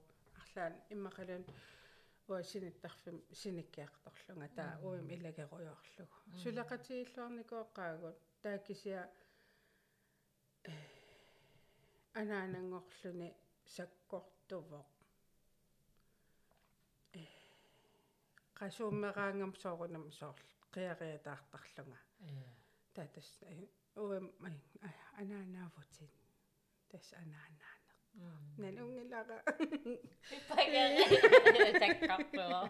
арлаан 0.41 0.74
иммақалун 0.93 1.43
уа 2.30 2.39
синиттарфим 2.51 3.17
синиккиарторлунга 3.41 4.47
таа 4.57 4.74
уим 4.88 5.07
илагеруйорлугу 5.15 6.15
сулеқатигиллуарникуоққаагут 6.43 8.17
тааккисиа 8.43 9.01
анаанангорлүни 12.20 13.30
саккортувоқ 13.76 14.89
э 17.20 17.24
qasuummeраангам 18.59 19.53
соорунам 19.64 20.05
соорл 20.20 20.43
қиариатаартарлунга 20.74 21.99
таатас 22.95 23.30
уэм 24.03 24.26
анаанаавутин 25.20 26.09
тас 26.89 27.07
анаанаа 27.22 27.76
нан 28.62 28.76
унгилара 28.84 29.38
иппагери 30.36 31.03
таккарпуа 31.84 32.62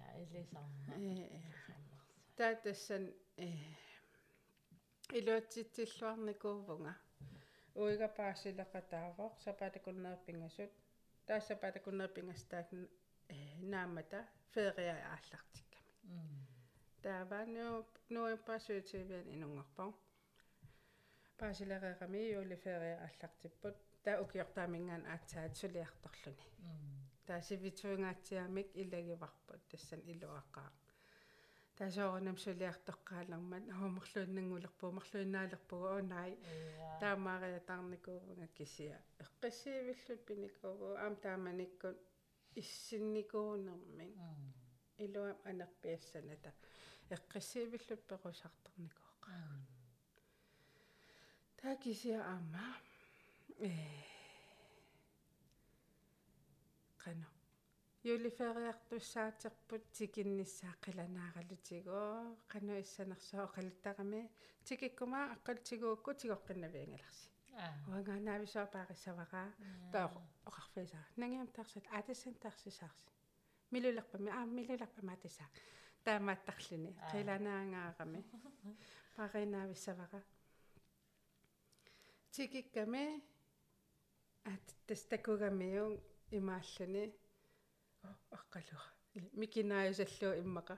я 0.00 0.08
элисарма 0.22 0.82
таатассан 2.38 3.04
э 3.36 3.48
илуатситсиллуарникуувнга 5.18 6.92
уига 7.80 8.08
паасилеқатаавоқ 8.20 9.32
сапатакуннерпингасут 9.44 10.70
таассапатакуннерпингастаак 11.28 12.68
э 13.28 13.36
наамата 13.72 14.20
фериа 14.52 14.96
ааллартикками 15.14 15.90
таавааниу 17.04 17.74
нуэмпасуутивиан 18.14 19.26
инунгорпо 19.34 19.84
паасилеқеқами 21.40 22.20
юли 22.40 22.56
фериа 22.64 22.96
ааллартиппут 23.06 23.76
таа 24.04 24.16
укиортаамингаан 24.24 25.04
аацаат 25.14 25.52
сулиарторлуни 25.60 26.46
таа 27.26 27.40
сивитуингаатсиамик 27.48 28.68
илагиварпут 28.82 29.62
тассан 29.70 30.00
илуақаа 30.12 30.70
тасоорунам 31.78 32.36
сулиартоққаалармат 32.44 33.64
аумерлуиннангулерпу 33.76 34.90
марлуиннаалерпугу 34.98 35.86
онай 35.98 36.32
таамаариатаарникуувнга 37.00 38.46
кисиа 38.58 38.98
эққиссиивиллут 39.24 40.20
пиникууву 40.28 40.88
аам 41.02 41.14
тааманиккут 41.24 41.98
иссинникуунермин 42.60 44.12
илуам 45.04 45.38
анерпиассаната 45.50 46.50
эққиссиивиллут 47.16 48.00
перусартарникуоққа 48.10 49.32
таа 51.58 51.76
кисиа 51.84 52.20
аама 52.32 52.66
э. 53.58 53.72
Қано 57.02 57.31
юлифериартуссаатерпут 58.04 59.82
тикинниссаа 59.96 60.74
қиланааралутигоо 60.84 62.34
қано 62.52 62.74
иссанерсоо 62.82 63.46
қалуттарами 63.54 64.22
тикиккума 64.66 65.20
аққалтигуукку 65.34 66.10
тигоққиннавиангаларси 66.20 67.28
уанганаависоо 67.88 68.66
паариссавараа 68.74 69.48
таа 69.92 70.06
оқарфисаа 70.48 71.04
нангиам 71.16 71.48
тарсат 71.58 71.86
атассан 71.98 72.34
тарсисаарси 72.44 73.10
милулерпами 73.70 74.30
аа 74.38 74.46
милулерпама 74.58 75.16
тасаа 75.24 75.48
таамааттарлүни 76.04 76.90
қиланаагаарами 77.12 78.20
пааринаависсавара 79.16 80.20
тикикками 82.34 83.04
ат 84.52 84.66
тастакугамиун 84.88 85.92
имааллуни 86.38 87.04
аққалуа 88.38 88.84
микинааюсаллуу 89.40 90.32
иммақа 90.42 90.76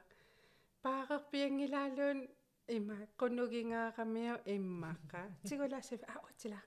паарерпиангилаалуун 0.84 2.20
има 2.76 2.96
qunugingaarammiu 3.20 4.36
immaqa 4.56 5.20
tigulaasaf 5.48 6.02
a 6.12 6.14
utila 6.28 6.60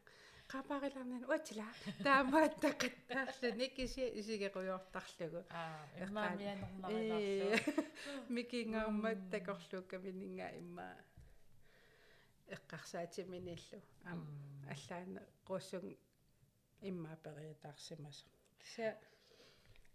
qaapaarilарнан 0.51 1.24
утила 1.36 1.68
таамааттақаттаарлуни 2.05 3.68
киси 3.78 4.03
исигеруйортарлугу 4.20 5.41
иммаамианернариларлу 6.03 7.84
микингаармат 8.36 9.20
такорлууккамининга 9.34 10.47
имма 10.62 10.88
эққарсаатиминиллу. 12.55 13.80
Ам 14.05 14.22
аллаана 14.70 15.22
қуссун 15.47 15.97
имма 16.82 17.18
периатаарсимасо 17.24 18.26
ся 18.64 18.95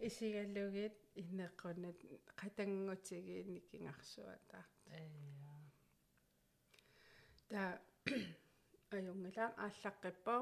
исигаллугит 0.07 0.96
иннеққунат 1.22 1.98
қатангутигиинниккингарсуатаа 2.40 4.64
та 7.50 7.62
аюнгилаан 8.96 9.53
ааллаққиппо 9.64 10.36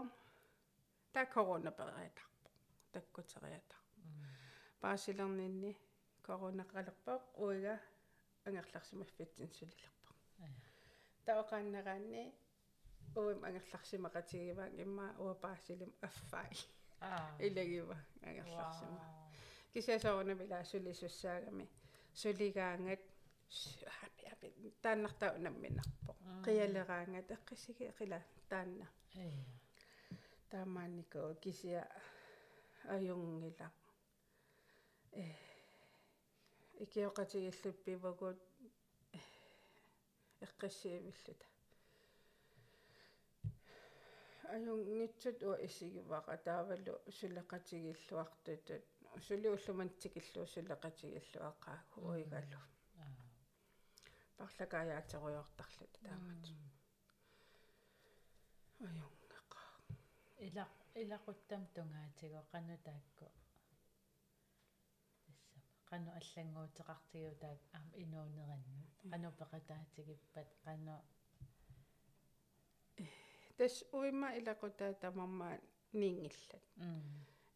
та 1.13 1.21
корона 1.35 1.71
периатарпо 1.79 2.49
таккутериатар 2.93 3.81
паасилернинни 4.81 5.73
коронақалерпоқ 6.27 7.23
уига 7.45 7.77
ангерларсимаффитсин 8.47 9.49
сулилерпо 9.59 10.11
таоқааннераанни 11.27 12.25
уим 13.15 13.41
ангерларсимақатигиваан 13.49 14.73
имма 14.85 15.07
уа 15.19 15.35
паасилим 15.35 15.93
аффай. 16.01 16.51
Илагива 17.47 17.97
ангерларсима 18.23 19.20
кисиасоорна 19.73 20.35
мила 20.35 20.65
сулисуссаагами 20.65 21.69
сулигаангат 22.15 23.01
апи 24.33 24.49
тааннартау 24.83 25.35
намминарпо 25.45 26.13
қиалераангат 26.47 27.29
эққисиги 27.37 27.87
қила 27.99 28.19
таанна 28.51 28.87
таамааникоо 30.51 31.35
кисиа 31.43 31.83
аюнгила 32.95 33.69
э 35.13 35.25
икиоқатигиллуппивагут 36.85 38.41
эққиссиивиллута 40.47 41.47
аюнгитсут 44.55 45.39
уа 45.49 45.57
исигиваqa 45.67 46.35
таавалу 46.47 46.95
сулеқатигиллуартутут 47.19 48.85
сули 49.27 49.49
уллумантикиллу 49.49 50.47
сулеқатигиллуаққааку 50.55 51.99
уигалу 52.11 52.61
парлакааяатеруйортарлут 54.37 55.93
таамат 56.05 56.45
аюнгеqa 58.87 59.63
ила 60.47 60.65
илақуттам 61.03 61.63
тунгаатиго 61.75 62.41
қану 62.53 62.77
таакку 62.87 63.27
иссама 65.31 65.61
қану 65.91 66.11
аллангуутеқартигу 66.21 67.33
таак 67.43 67.61
аам 67.77 67.89
инуунеранну 68.03 68.81
қану 69.11 69.29
пеқатаатигиппат 69.41 70.49
қану 70.65 70.97
тас 73.59 73.75
уима 73.99 74.29
илақутаа 74.39 74.93
тамармаа 75.03 75.55
ниингиллат 76.01 76.65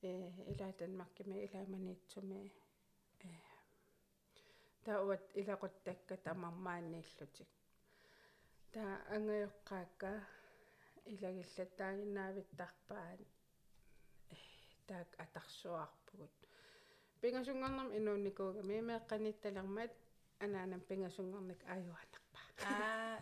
м 0.04 0.22
э 0.22 0.24
илаатанмаркими 0.52 1.36
илааманиитсуми 1.46 2.40
э 3.24 3.26
таават 4.84 5.24
илақуттакка 5.40 6.14
тамармаанииллутик 6.26 7.50
таа 8.72 8.94
ангайоққаакка 9.16 10.10
илагиллаттаагиннаавиттарпаан 11.12 13.20
таак 14.88 15.10
атарсуарпугут 15.24 16.34
пингасунгорнам 17.20 17.88
инуунникууга 17.98 18.60
мимеэкканитталермат 18.72 19.92
анаанам 20.44 20.80
пингасунгорник 20.88 21.60
ааюанерпа 21.72 22.40
аа 22.70 23.16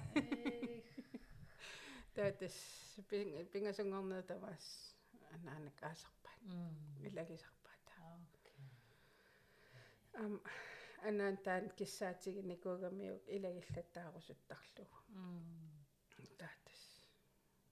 таатас 2.14 2.56
пингасунгорнаа 3.52 4.22
илагисарпаата 7.06 7.96
ам 10.22 10.34
анаан 11.08 11.36
таан 11.44 11.64
киссаатигиникуугамиук 11.78 13.22
илагиллаттаарусуттарлугу 13.36 14.98
м 15.16 15.20
таатас. 16.40 16.80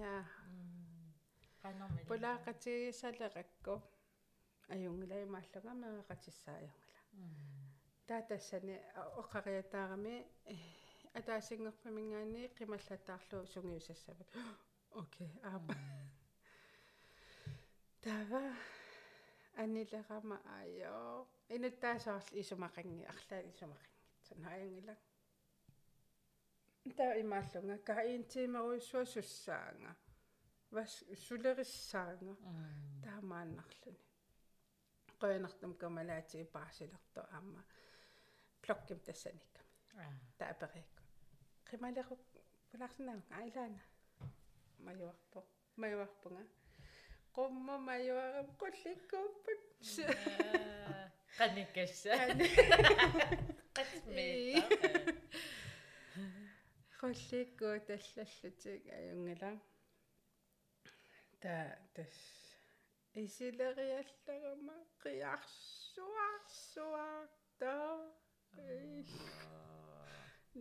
ja 0.00 0.24
qanarmi 1.62 2.04
pulaaqatigisaleqakku 2.10 3.74
ajungilaimaallunga 4.74 5.74
meeqatissaajuнгила 5.82 6.96
таатассани 8.06 8.76
оққариатаарами 9.20 10.14
атаасингерпамингаани 11.18 12.42
қималлатаарлу 12.58 13.46
сунгиусассават 13.54 14.28
окей 15.02 15.30
аама 15.50 15.74
тава 18.04 18.42
анилерама 19.62 20.38
аё 20.60 21.26
инуттаасаарл 21.56 22.28
исумақанги 22.40 23.04
арлаа 23.12 23.42
исумақангит. 23.50 23.96
Санааянгила 24.28 24.94
таа 26.98 27.12
имааллунга 27.22 27.76
каиинтимеруйссуа 27.90 29.04
суссаанга 29.14 29.92
вас 30.70 30.92
сулериссаанга 31.26 32.34
таамааннарлуни 33.04 34.00
qoyanartum 35.20 35.72
kamalaati 35.80 36.44
paasilertu 36.56 37.20
aama 37.36 37.60
plokkim 38.62 38.98
tassanikam 39.06 39.66
taaperiakku 40.38 41.02
qimaleru 41.68 42.16
pularsinaa 42.70 43.20
ailaana 43.40 43.82
majuarpo 44.86 45.38
majuarpunga 45.82 46.44
qumma 47.36 47.74
majuaram 47.88 48.48
qullikkuuppat 48.60 49.62
qanikassa 51.38 52.10
qatmiita 57.00 57.54
qullikku 57.60 57.86
tallallutik 57.88 58.82
ajungila 58.98 59.50
ta 61.42 61.54
tas 61.94 62.16
isileriallarama 63.22 64.76
qiarsuarsuarta 65.02 67.72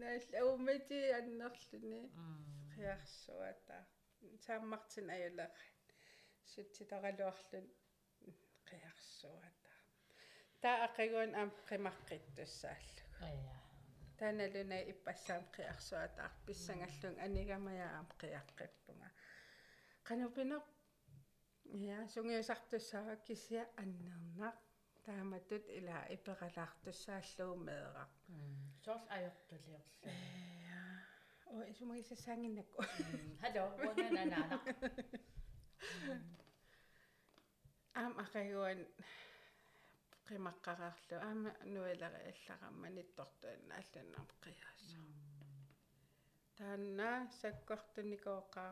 наалаумати 0.02 1.00
аннерлүни 1.20 2.02
qiarsuata 2.76 3.78
saammartin 4.46 5.08
ajulera 5.18 5.48
suttitaраluарлун 6.54 7.68
qiarsuata 8.70 9.72
таа 10.62 10.78
ақигуун 10.88 11.32
аам 11.42 11.52
қимаққиттуссааллу 11.70 13.04
ая 13.30 13.65
тааналуна 14.20 14.78
иппассаам 14.92 15.44
qiarsuataар 15.56 16.32
писсангаллун 16.46 17.16
анигамая 17.26 17.88
аам 17.96 18.08
qiaqqippunga 18.22 19.10
qanupiner 20.08 20.62
я 21.66 22.08
сунгиусартуссаа 22.14 23.16
кися 23.28 23.62
аннернақ 23.82 24.56
тааматут 25.06 25.66
ила 25.80 25.98
ипералаартуссааллуу 26.16 27.56
меэра 27.68 28.06
соорл 28.84 29.06
ajortuliorlu 29.16 30.10
я 30.74 30.82
о 31.54 31.72
исумагиса 31.72 32.16
саангиннакку 32.26 32.82
hallo 33.44 33.64
унананаана 33.90 34.58
аам 38.00 38.14
акагуан 38.24 38.80
qimaqqaraarlu 40.28 41.16
aama 41.28 41.52
nuilari 41.74 42.20
аллагамма 42.32 42.88
ниттортуанна 42.98 43.74
алланнаам 43.82 44.28
қиааса 44.44 45.00
таанна 46.58 47.10
саккортуникооқаа 47.42 48.72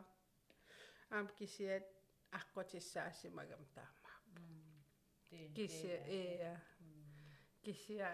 аам 1.14 1.26
кисиат 1.38 1.86
аққутиссаасимагам 2.38 3.64
таама 3.76 4.12
кисия 5.56 5.98
ээ 6.18 6.56
кисия 7.64 8.10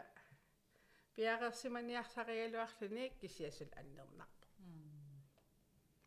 пиарерсиманиарсаригалуарлуни 1.15 3.05
кисиасул 3.21 3.71
аннернарпо 3.81 4.47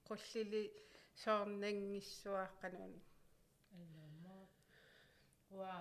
qulлили 0.07 0.63
соорнангиссуааққануун 1.23 2.95
аллама 3.79 4.37
уа 5.57 5.75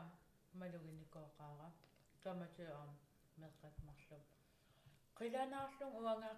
малугиникооqaара 0.61 1.69
каматуам 2.25 2.91
меққат 3.43 3.77
марлуп 3.89 4.25
қиланаарлун 5.19 5.93
уангаа 6.03 6.37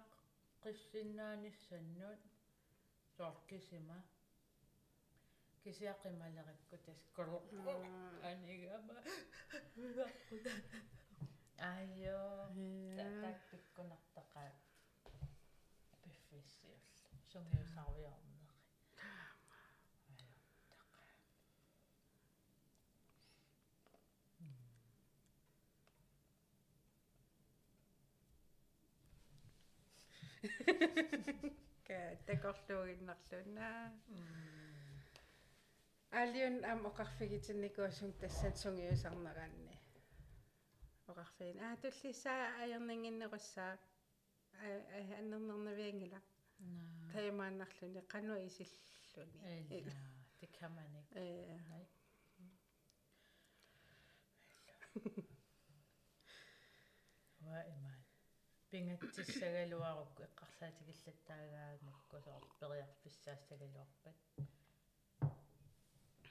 қиссиннааниссаннут 0.63 2.21
сооркисима 3.17 3.97
кисиақималерикку 5.63 6.77
тас 6.85 7.01
коло 7.15 7.37
анигама 8.29 8.95
айо. 11.57 12.21
Таттаккунартақаа 13.21 14.51
пиффиссиулла 16.03 16.79
сунгиусаруйарнери 17.31 18.55
айо 19.01 19.43
тақаа 20.69 21.15
ка 31.87 31.97
такорлуугиннарлунаа 32.27 33.79
алиун 36.21 36.57
ам 36.71 36.79
оқарфигитинникуусум 36.89 38.11
тассан 38.21 38.53
сунгиусарнераанни 38.61 39.75
оқарфигин 41.11 41.59
аа 41.65 41.75
туллисаа 41.83 42.41
аернангиннеруссаа 42.63 43.73
аннернернавиангила 45.19 46.19
таимааннарлуни 47.13 48.01
isilluni 48.47 49.39
эла 49.77 49.95
det 50.39 50.49
kan 50.59 50.71
man 50.75 50.91
ikke 51.01 51.19
э 51.19 51.59
nej 51.69 51.85
ва 57.45 57.59
имаа 57.73 57.94
пингатсисsaгалуарукку 58.74 60.20
эққарлаатигиллаттаагаагнакку 60.28 62.16
соор 62.24 62.44
периарписсаассагалуарпат 62.60 64.18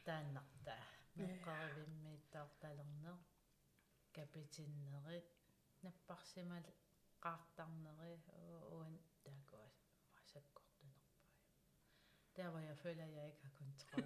тааннартаа 0.06 0.84
меққаривиммииттаорталернер 1.22 3.18
капитиннерит 4.18 5.28
наппарсимал 5.84 6.66
qaartarneri 7.26 8.14
uan 8.76 8.94
taakkuas 9.24 9.76
masakkortunerpaa 10.16 11.20
der 12.36 12.50
hvor 12.50 12.60
jeg 12.60 12.78
føler 12.78 13.04
at 13.04 13.14
jeg 13.16 13.28
ikke 13.28 13.44
har 13.44 13.52
kontrol 13.62 14.04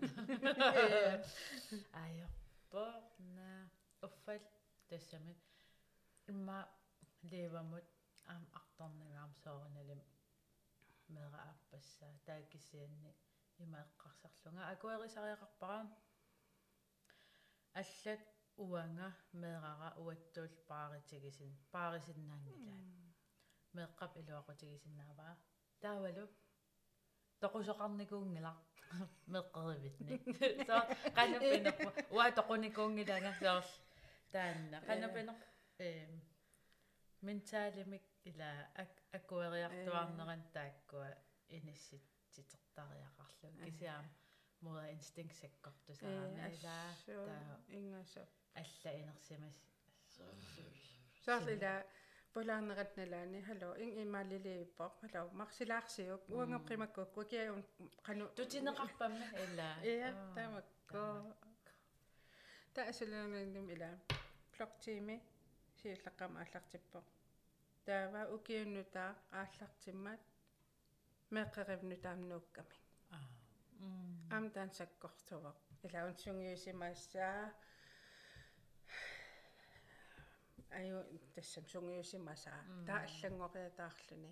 ajerpo 2.04 2.86
na 3.20 3.50
uffal 4.02 4.40
tassamit 4.90 5.38
imma 6.28 6.60
leevamut 7.22 7.84
aam 8.34 8.44
artornagaam 8.60 9.32
soorinalum 9.44 10.02
meeraapassaa 11.16 12.14
taakisianni 12.28 13.12
имаэққарсарлунга 13.64 14.64
акуэрисариақарпара 14.74 15.80
аллат 17.82 18.24
уанга 18.66 19.10
меэрара 19.42 19.90
уаттуул 20.04 20.54
пааритигисин 20.70 21.52
паарисиннаангилаат 21.74 22.86
меэққап 23.76 24.12
илуақутигисиннааваа 24.22 25.34
таавалу 25.84 26.26
тоқусоқарникуунгила 27.42 28.54
меққеривитни 29.34 30.16
со 30.68 30.78
канапинерпу 31.18 31.90
уа 32.16 32.28
тоқуникуунгилага 32.40 33.32
соорл 33.42 33.72
таанна 34.34 34.78
канапинер 34.90 35.36
э 35.80 35.90
ментаалимик 37.28 38.04
ила 38.29 38.51
аккуэриартуарнеран 39.17 40.43
тааккуа 40.55 41.11
иниссит 41.57 42.05
титертариақарлу 42.33 43.49
кисиам 43.65 44.07
муа 44.61 44.83
инстинкт 44.97 45.37
саккортусаами 45.41 46.41
ила 46.57 46.77
таа 47.07 47.61
ингасо 47.79 48.23
алла 48.61 48.91
инерсимас 49.01 49.57
саарлила 51.25 51.75
полаарнератналаани 52.35 53.41
хало 53.49 53.69
ин 53.85 53.91
имаалилииппо 54.05 54.87
хало 55.13 55.31
марсилаарсиук 55.41 56.23
уанга 56.37 56.59
примаккукку 56.69 57.21
киаун 57.33 57.63
кану 58.07 58.25
тутинеқарпамма 58.37 59.27
ила. 59.45 59.69
Иа 59.93 60.11
тамакко. 60.37 61.03
Таасулаангаандум 62.75 63.67
ила. 63.75 63.91
Блоктими 64.55 65.17
сииллаққама 65.79 66.37
аллартиппо 66.45 66.99
таава 67.89 68.23
укиуннутаа 68.37 69.11
ааллартиммат. 69.41 70.23
Меққеривну 71.37 71.97
таамнуукками 72.05 72.77
аа. 73.17 73.27
Ам 74.37 74.45
таансаккортувақ 74.57 75.59
илаун 75.87 76.15
сунгиусимаассаа 76.23 77.41
аю 80.79 80.97
тассам 81.35 81.65
сунгиусимасаа 81.73 82.61
таа 82.89 83.01
аллангориатаарлүни 83.07 84.31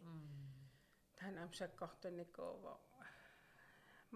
таан 1.18 1.34
амсаккортуникуува 1.44 2.74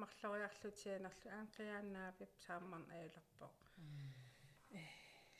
марлориарлутианерлу 0.00 1.28
аан 1.36 1.48
қиааннаапип 1.56 2.32
сааммарн 2.44 2.86
аюлерпо 2.96 3.46
э 4.78 4.80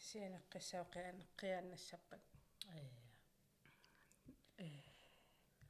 сианеққиссаоқианеққианнассаппат 0.07 2.25
э 2.79 2.81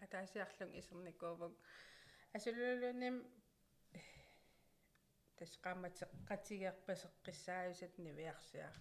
атаасиарлун 0.05 0.70
исерникуувак 0.80 1.55
асулулуним 2.36 3.16
тас 5.38 5.53
qammatеққатигерпасеққиссааюсат 5.64 7.95
нивиарсиар 8.05 8.74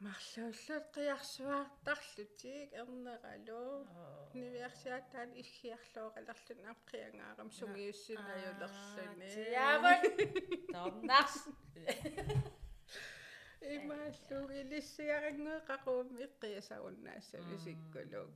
марлууллут 0.00 0.86
қиарсуаартарлутик 0.96 2.72
ернералу 2.82 3.84
нивиарсиаттаан 4.32 5.30
иллиарлуоқалерлун 5.42 6.70
апқиангаарам 6.72 7.48
сунгиуссинаюлерлүни 7.58 9.28
яавал 9.52 10.00
торнарс 10.72 11.36
имааллуг 13.76 14.48
илиссиарангуи 14.60 15.58
қақуумми 15.70 16.20
иққиасагуннаассави 16.26 17.56
сиккулуг 17.64 18.30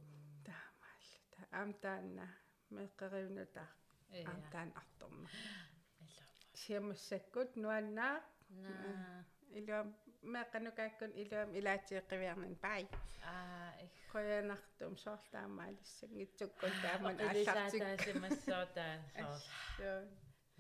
таамаалла 0.47 1.20
та 1.33 1.41
аамтаанна 1.61 2.27
меққеривнутаа 2.77 3.68
аамтаан 4.31 4.70
арторна 4.81 5.29
сиамассаккут 6.61 7.51
нуаннаа 7.62 8.16
наа 8.64 9.25
илуам 9.59 9.89
меққанукааккун 10.35 11.12
илуам 11.22 11.51
илаатиэққивиарнан 11.59 12.55
пай 12.64 12.83
аа 13.31 13.70
их 13.85 13.95
қоянартум 14.12 14.95
соорлаамаалиссангитсуккун 15.05 16.72
тааман 16.85 17.16
ааллартик 17.20 17.83
аллартимассоотаа 17.83 18.95
соор 19.16 19.41
соо 19.77 19.99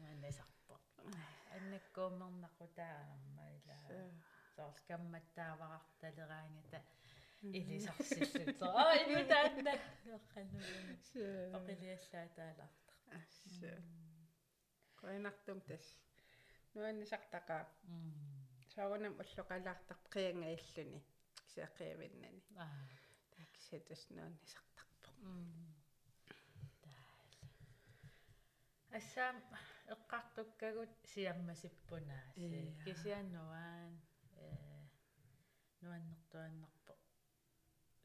маннасарпо 0.02 0.74
аннаккуумернақутаа 1.56 2.96
аммаила 3.14 3.76
соор 4.56 4.76
камматтааварарталераангата 4.88 6.80
илисарсиллут 7.58 8.62
аа 8.62 8.94
инутаанна 9.02 9.74
эққаннугуна 10.16 10.94
оқилиаллаатаалартар 11.58 12.96
ассаа 13.18 13.78
қоянартум 15.00 15.58
тас 15.68 15.84
нуаннисартақаа 16.74 17.62
саагунам 18.74 19.14
уллоқалаартар 19.22 19.98
қиангаиллуни 20.14 21.00
кисеққиавиннани 21.46 22.42
аа. 22.64 22.68
Такситус 23.36 24.02
нуаннисартарпо 24.16 25.10
ассаам 28.98 29.36
эққартуккагут 29.94 30.92
сиаммасиппунааси 31.12 32.46
Иа. 32.46 32.84
кисианнуаан 32.84 33.94
э 33.98 34.13
нуаннэртуаннарпо 35.82 36.92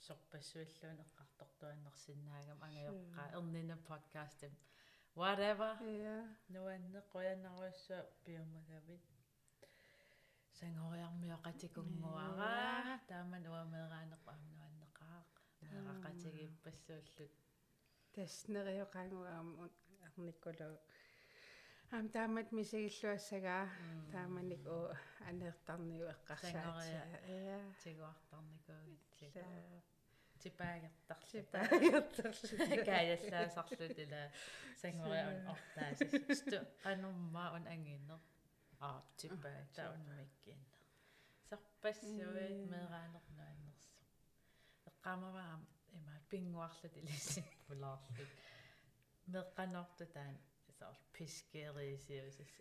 сорпассуиллуун 0.06 0.98
эққартортуаннерсинаагам 1.06 2.60
ангайоққа 2.68 3.24
ернина 3.38 3.78
подкастим 3.90 4.54
whatever. 5.16 5.78
Нуанне 6.50 7.02
қояннаруссуа 7.14 8.06
пиумагавит 8.26 9.02
сангориармиоқатикунгуара 10.60 13.00
тааман 13.10 13.44
уамеераанеқу 13.54 14.28
амнуаннеқаа 14.36 15.20
мерақатигиппассууллут 15.62 17.34
таснериоқаангуаам 18.14 19.48
арниккулу 20.08 20.72
ам 21.92 22.06
таамат 22.14 22.52
мисигиллуассагаа 22.58 23.66
тааманик 24.14 24.64
у 24.78 24.80
анеэртарниу 25.30 26.06
эққарсаатиа 26.14 27.04
я 27.54 27.60
тигуартарникуугитсик 27.84 29.34
типаагертарлу 30.44 31.28
сипаагертерлу 31.34 32.86
каяллаасарлут 32.90 33.98
ила 34.06 34.22
сангориун 34.82 35.40
ортаасис 35.54 36.40
сту 36.40 36.60
канумма 36.84 37.46
он 37.56 37.66
ангиннер 37.74 38.20
аа 38.88 39.02
типаа 39.18 39.60
таунмиккин 39.78 40.62
сарпассуи 41.50 42.66
мераанернуаннерсу 42.74 43.90
эққамаваам 44.90 45.62
има 45.98 46.14
пингуарлут 46.30 46.94
илиссиппулаарлут 47.02 48.32
меққанорту 49.34 50.06
таан 50.80 50.80
саар 50.80 50.96
пискериисиусис 51.14 52.52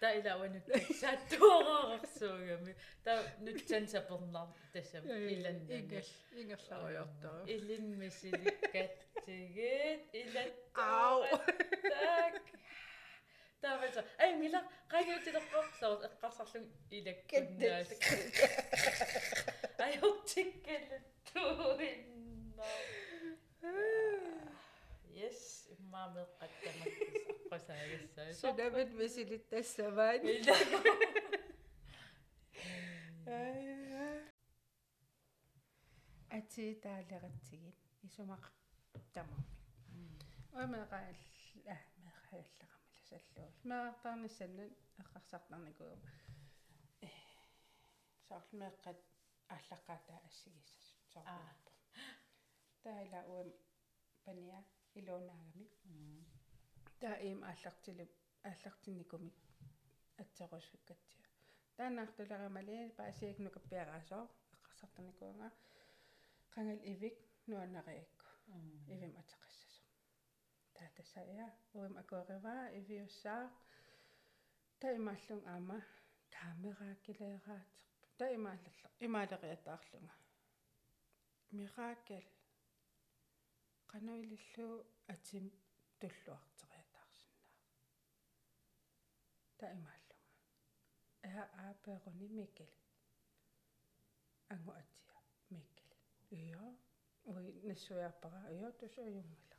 та 0.00 0.08
илауанут 0.18 0.66
саттуораарсуугами 1.00 2.72
та 3.04 3.12
нутсан 3.40 3.84
сапернар 3.92 4.48
тассам 4.72 5.02
иланнани 5.06 5.80
ингал 5.80 6.06
ингерларуйортоо 6.40 7.38
илинмисиликкатсигит 7.54 10.02
илат 10.22 10.54
Ау. 10.74 11.20
так 11.94 12.34
таамаса 13.62 14.00
ай 14.18 14.30
мила 14.42 14.60
qaagiutilerpoq 14.92 15.66
soo 15.80 15.94
eqqarsarlung 16.08 16.68
ilakkunnaasik 16.96 18.02
ajortikkaluttuinna 19.86 22.68
yes 25.18 25.40
immaamеэqqattamakkus 25.74 27.21
misilit 29.00 29.44
tassavaat. 29.50 30.22
Ати 36.36 36.64
таалератсигит 36.82 37.78
исумақ 38.06 38.44
тамарми. 39.14 39.44
Омеqaал 40.60 41.16
а 41.72 41.76
меқааллақамала 42.06 42.96
саллуус. 43.08 43.56
Меартаарниссаннан 43.70 44.70
эққарсартарникуум. 45.02 46.00
э 47.06 47.08
соорлмеққат 48.28 48.98
ааллаққаатаа 49.54 50.18
ассигиссас. 50.28 50.86
соорлмеққа. 51.12 51.72
таала 52.82 53.20
уам 53.32 53.48
паниа 54.24 54.60
илоонаагами. 54.98 55.66
Таа 57.02 57.16
им 57.30 57.38
ааллартилу 57.50 58.06
ааллартинникумик 58.48 59.36
атсерусуккатсиа. 60.22 61.26
таанаартулерамали 61.76 62.76
паасиагнукаппиараасоо 62.98 64.24
эққарсартарникуунга 64.54 65.48
qangal 66.54 66.80
ivik 66.92 67.16
nuanariakku 67.50 68.26
ivim 68.94 69.12
ataqassasu 69.22 69.82
taatasaia 70.76 71.46
uim 71.78 71.94
akuarivaa 72.02 72.64
iviussaa 72.80 73.42
taimallung 74.82 75.42
aama 75.54 75.78
taameraakkileeraaterpu 76.34 78.06
taimaallerla 78.20 78.88
imaaleriataarlunga 79.06 80.14
mirakel 81.58 82.26
qanuilillu 83.92 84.68
atim 85.14 85.44
tulluarteriataarsinnaa 86.00 86.51
ta 89.62 89.68
e 89.70 89.74
imallu 89.78 90.14
eha 91.26 91.44
ape 91.70 91.92
roni 92.04 92.26
e 92.30 92.34
mikeli 92.38 92.78
ango 94.54 94.72
atia 94.80 95.18
mikeli 95.54 95.96
iyo 96.40 96.64
oi 97.32 97.46
e, 97.50 97.60
nesu 97.68 97.94
ya 98.04 98.10
para 98.22 98.40
iyo 98.56 98.68
to 98.78 98.86
so 98.94 99.02
yumala 99.16 99.58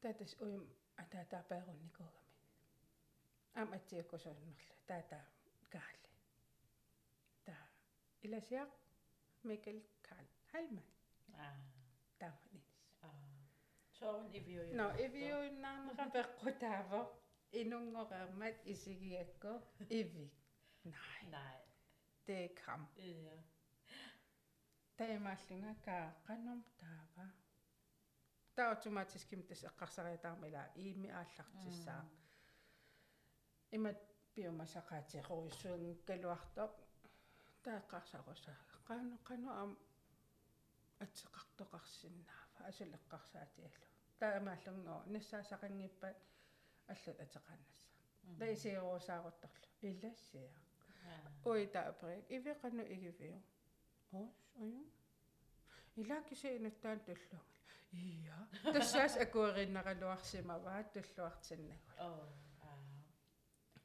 tetes 0.00 0.32
oi 0.44 0.54
ata 1.02 1.20
ta 1.30 1.38
pe 1.48 1.56
roni 1.66 1.88
kogami 1.96 2.36
am 3.60 3.68
atia 3.76 4.02
ko 4.10 4.16
so 4.24 4.30
yumala 4.42 4.74
ta 4.88 4.96
ah. 4.98 5.04
ta 5.10 5.20
kahle 5.74 6.10
ta 7.46 7.56
ila 8.24 8.38
siya 8.48 8.62
mikel 9.48 9.78
kan 10.06 10.26
halman 10.52 10.88
ah. 11.46 11.58
Tama 12.20 12.46
nis 12.52 12.68
ah. 13.02 13.42
So 13.98 14.04
on 14.20 14.30
ibiyo 14.38 14.62
yun 14.68 14.76
no 14.80 14.86
ibiyo 15.06 15.36
yun 15.46 15.56
na 15.64 15.70
nga 15.82 16.04
pekotava 16.14 17.00
ah 17.02 17.21
inungorermat 17.52 18.54
isigiakko 18.64 19.52
ivik. 19.90 20.32
Nej, 20.84 21.22
nej. 21.30 21.60
Det 22.26 22.44
er 22.44 22.48
kam. 22.64 22.86
ja. 22.96 23.42
Таимааллунга 24.96 25.74
каа 25.84 26.12
каннум 26.26 26.64
таава 26.80 27.26
таа 28.56 28.72
автоматически 28.72 29.36
мтас 29.36 29.64
эққарсариатаармила 29.64 30.62
иими 30.76 31.08
ааллартиссаа 31.20 32.02
имат 33.76 33.98
биомасақаатиқоруссуун 34.36 35.96
калуартоқ 36.08 36.72
тааққарсарусаа 37.64 38.58
қану 38.88 39.16
қану 39.28 39.48
ам 39.62 39.70
атсеқартоқарсиннаава 41.04 42.60
асулеққарсаатиалу 42.70 43.88
таамааллунгоо 44.20 45.00
нассаасақангиппат 45.14 46.16
аллут 46.94 47.18
атеқаннасса 47.26 47.86
таисиерусаарутторлу 48.38 49.68
иллассиа 49.90 50.50
ой 51.44 51.66
тааприк 51.66 52.24
ивеқану 52.36 52.84
игивиу 52.94 53.38
ос 54.12 54.34
ою 54.62 54.82
илаакиси 55.96 56.56
инуттаан 56.56 57.00
туллунгал 57.06 57.46
ия. 57.92 58.38
Тассаас 58.74 59.16
акуериннаралуарсимаваа 59.24 60.82
туллуартиннагул 60.94 61.96
oh 62.06 62.24
ah 62.68 62.78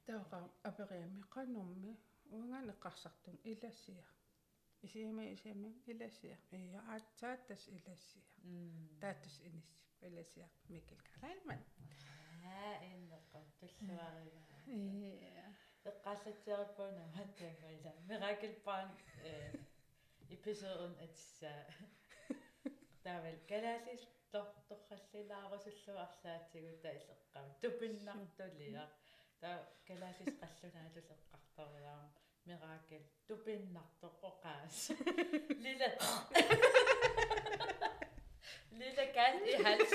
таоqa 0.07 0.37
апериами 0.69 1.21
qanummi 1.35 1.91
уангаан 2.31 2.69
эққарсартун 2.73 3.37
илассиа 3.51 4.05
исиама 4.85 5.23
исиама 5.35 5.69
илассиа 5.91 6.37
ия. 6.51 6.79
Аатсааттас 6.93 7.63
илассиа 7.75 8.23
таатас 9.01 9.35
инисси 9.47 9.83
илассиа 10.07 10.47
микkel 10.69 10.99
калалман 11.09 11.61
аа. 12.47 12.73
Эннеққа 12.89 13.39
туллуарива 13.59 14.41
ия 14.67 15.47
эққаллатсериппуна 15.89 17.03
маттангайла 17.15 17.91
миракелпаан 18.09 18.89
э 19.23 19.33
эпизодун 20.35 20.93
атсаа 21.05 21.65
таавал 23.03 23.37
калаалис 23.51 24.03
тор 24.31 24.47
торраллилаарусуллу 24.69 25.93
арлаатигу 26.05 26.73
таилеққам 26.85 27.47
тупиннартулиа 27.61 28.83
та 29.41 29.49
калаалис 29.87 30.29
қаллунаалулеққарториарам 30.41 32.09
миракел 32.47 33.03
тупиннартоққоқаас 33.27 34.77
лила 35.63 35.89
лила 38.79 39.05
кал 39.15 39.35
и 39.51 39.53
хals 39.63 39.91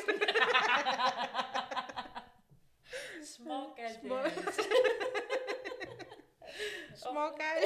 små 3.24 3.74
kal 3.76 3.90
i 3.90 3.94
Små- 3.98 4.16
hals 4.16 4.56
småkal 7.02 7.58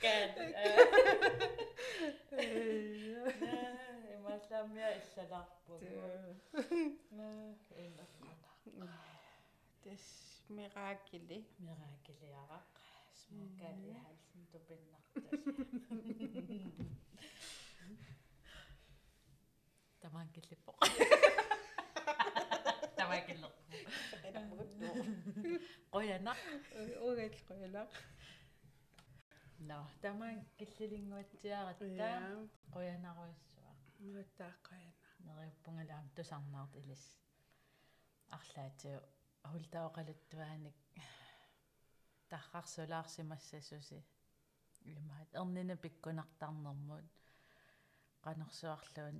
Kan. 0.00 0.30
Имаслаамиа 4.14 4.88
иллалаарпу. 4.98 5.74
Иннаққана. 7.84 8.88
тас 9.84 10.04
миракили 10.48 11.38
Миракелиарaq 11.66 12.68
смокали 13.20 13.92
халсин 14.02 14.42
тупиннартас. 14.52 15.24
Тамаакиллиппо. 20.00 20.72
Тамаакиллерпу. 23.10 23.60
Qoyana. 25.92 26.32
угал 27.00 27.34
qoyala 27.48 27.82
No, 29.68 29.78
тамаан 30.00 30.38
киллилингуатсиаратта 30.58 31.84
qoyanaruissuа. 32.74 33.72
муаттааққаяна 34.00 34.94
нериуппунгалаам 35.26 36.06
тусарнаарт 36.16 36.74
илис 36.80 37.04
арлаатиу 38.36 38.98
хултаоқалуттуааник 39.50 40.76
таррарсулаарсимассасуси 42.30 43.98
имаат 44.94 45.30
эрнина 45.40 45.76
пиккунартарнэрмут 45.84 47.06
qanерсуарлуун 48.24 49.18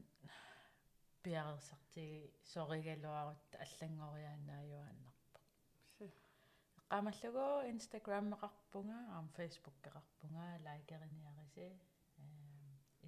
пиарерсартиги 1.25 2.21
соригалуарутта 2.53 3.57
аллангориаанааюааннарпа 3.65 5.41
qamallugoo 6.93 7.57
instagram 7.73 8.27
meqarpunga 8.35 8.99
aam 9.17 9.27
facebook 9.39 9.77
keqarpunga 9.85 10.45
likeeriniariси 10.67 11.67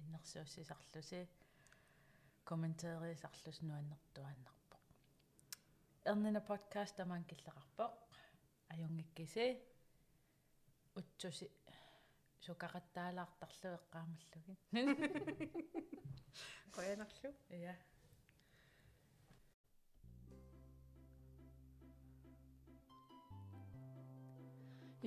иннерсуussisarlusi 0.01 1.21
комментариисарлус 2.49 3.57
нуаннертуаннарпо 3.69 4.77
эрнина 6.11 6.41
подкаст 6.51 6.93
тамаан 6.99 7.23
киллеқарпоқ 7.31 7.93
аюнгиккиси 8.73 9.47
утсуси 10.99 11.47
сукақаттаалаартарлу 12.45 13.69
эққаамаллугин 13.79 14.57
qoyanarlu 16.75 17.29
я 17.71 17.75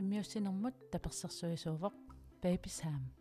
иммиуссинэрмут 0.01 0.77
таперсерсуисуувоқ 0.93 1.95
baby 2.43 2.71
sam 2.79 3.16